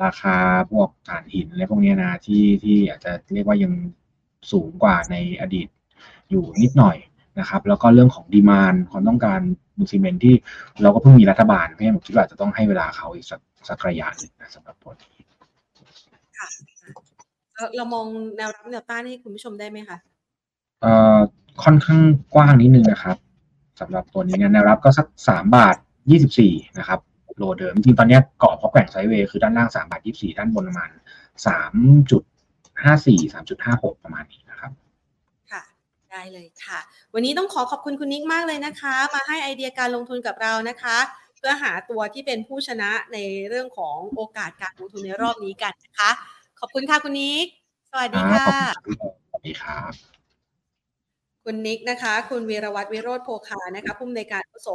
[0.05, 0.37] ราคา
[0.71, 3.73] พวกถ่านหินอะไรพวกนี้นะที่ที่อาจจะเรียกว่ายัง
[4.53, 5.69] สูงกว่าในอดีต
[6.31, 6.97] อยู่นิดหน่อย
[7.41, 9.41] นะครับแล้วก็เรื่องของดีมานความต้องการ
[9.79, 10.35] บุซีเมนที่
[10.83, 15.15] เราก็เพิ่งมีรัฐบาลเพราะฉะนั้นผมคิดว่าจะต้องให้เวลาเขาอีกสักสักระยะนึงนะสำหรับตัวนี้
[16.39, 16.49] ค่ะ
[17.77, 18.07] เรามอง
[18.37, 19.99] แนวรับแนวต้านให้คุณผู้ชมได้ไหมคะ
[20.81, 21.19] เอ่อ
[21.65, 22.01] ค่อนข้าง
[22.35, 23.17] กว้างนิดนึงนะครับ
[23.81, 25.77] สำหรับตัวนี้เนี่ยแนวรับก็สักสามบาท
[26.11, 27.01] ยี่สิบสี่นะครับ
[27.39, 30.91] โลเดิมจริงตอนนี้เกาะเพราะแกว่งไซด์เวย์คือด้านล่างสามบาทยี่สี่ด้านบนประมาณ
[31.47, 31.75] สาม
[32.11, 32.23] จุด
[32.83, 34.44] ห้าสี่สามจุดห้าหกประมาณนี้นะครับค่ะ
[36.15, 36.79] ได้เลยค่ะ
[37.15, 40.97] วันนี้ต้องขอขอบคุณคุณนิกมากเลยนะคะ มาให้ไอเดียการลงทุนกับเรานะคะ
[41.39, 46.11] เพื่อหาตัวที่เป็นผู้ชนะในเรื่องของโอกาสการลงทุนในรอบนี้กันนะคะ
[46.61, 47.47] ขอบคุณค่ะคุณนิก
[47.91, 48.49] สวัสดีค่ะ
[49.29, 50.15] สวัสดีครับ
[51.45, 54.69] คุณนิกนะคะ คุณวีรวัตรวิโรธโพคานะคะผู้อำนวยการโส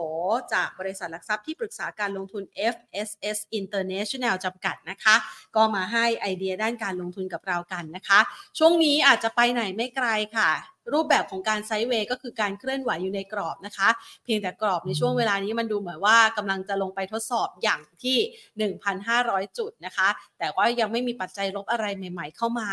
[0.53, 5.15] จากบริษัทหลักทรัพย์ที่ปรึกษาการลงทุน FSS International จำกัดนะคะ
[5.55, 8.19] ก็มาให้ไอเดียด้านการลงทุนกับเรากันนะคะ
[8.57, 10.51] ช่วงนี้อาจจะไปไหนไม่ไกลค่ะ
[10.93, 13.89] รูปแบบของการไซด์เวย์ก็คือการเคลื่อนไหวอยู่ในกรอบนะคะ
[14.23, 18.17] เพียงแต่กรอบในช่วงเวลานี้มันดูเหมือนว่ากำลังจะลงไปทดสอบอย่างที่
[19.07, 20.07] 1,500 จุดนะคะ
[20.39, 22.69] แต่ว่ายังไม่มีปัจจัยลบอะไรใหม่ ๆ เข้ามา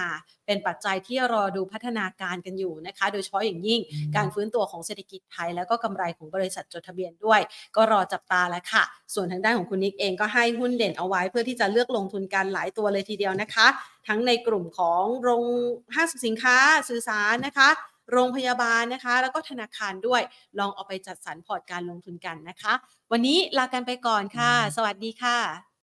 [0.46, 3.80] เป็นปัจจัยที่รอดูพัฒนาการกันอยู่นะคะ โดยเฉพาะอย่างยิ่ง
[4.16, 7.40] การฟื้นตัวของเศรษฐกิจไทย แล้วก็กำไรของบริษัทจดทะเบียนด้วย
[7.76, 8.82] ก็รอจับตาแล้วค่ะ
[9.14, 13.66] ส่วนทางด้านของคุณนิกเองก็ให้หุ้นเด่นเอาไว้ เพื่อที่จะเลือกลงทุนกันหลายตัวเลยทีเดียวนะคะ
[14.08, 15.44] ทั้งในกลุ่มของโรง
[15.94, 16.56] ห้างสินค้า
[16.88, 17.68] สื่อสารนะคะ
[18.12, 20.22] โรงพยาบาลนะคะ แล้วก็ธนาคารด้วย
[20.58, 22.72] ลองเอาไปจัดสรรพอร์ตการลงทุนกันนะคะ
[23.12, 25.65] วันนี้ลากันไปก่อนค่ะ สวัสดีค่ะ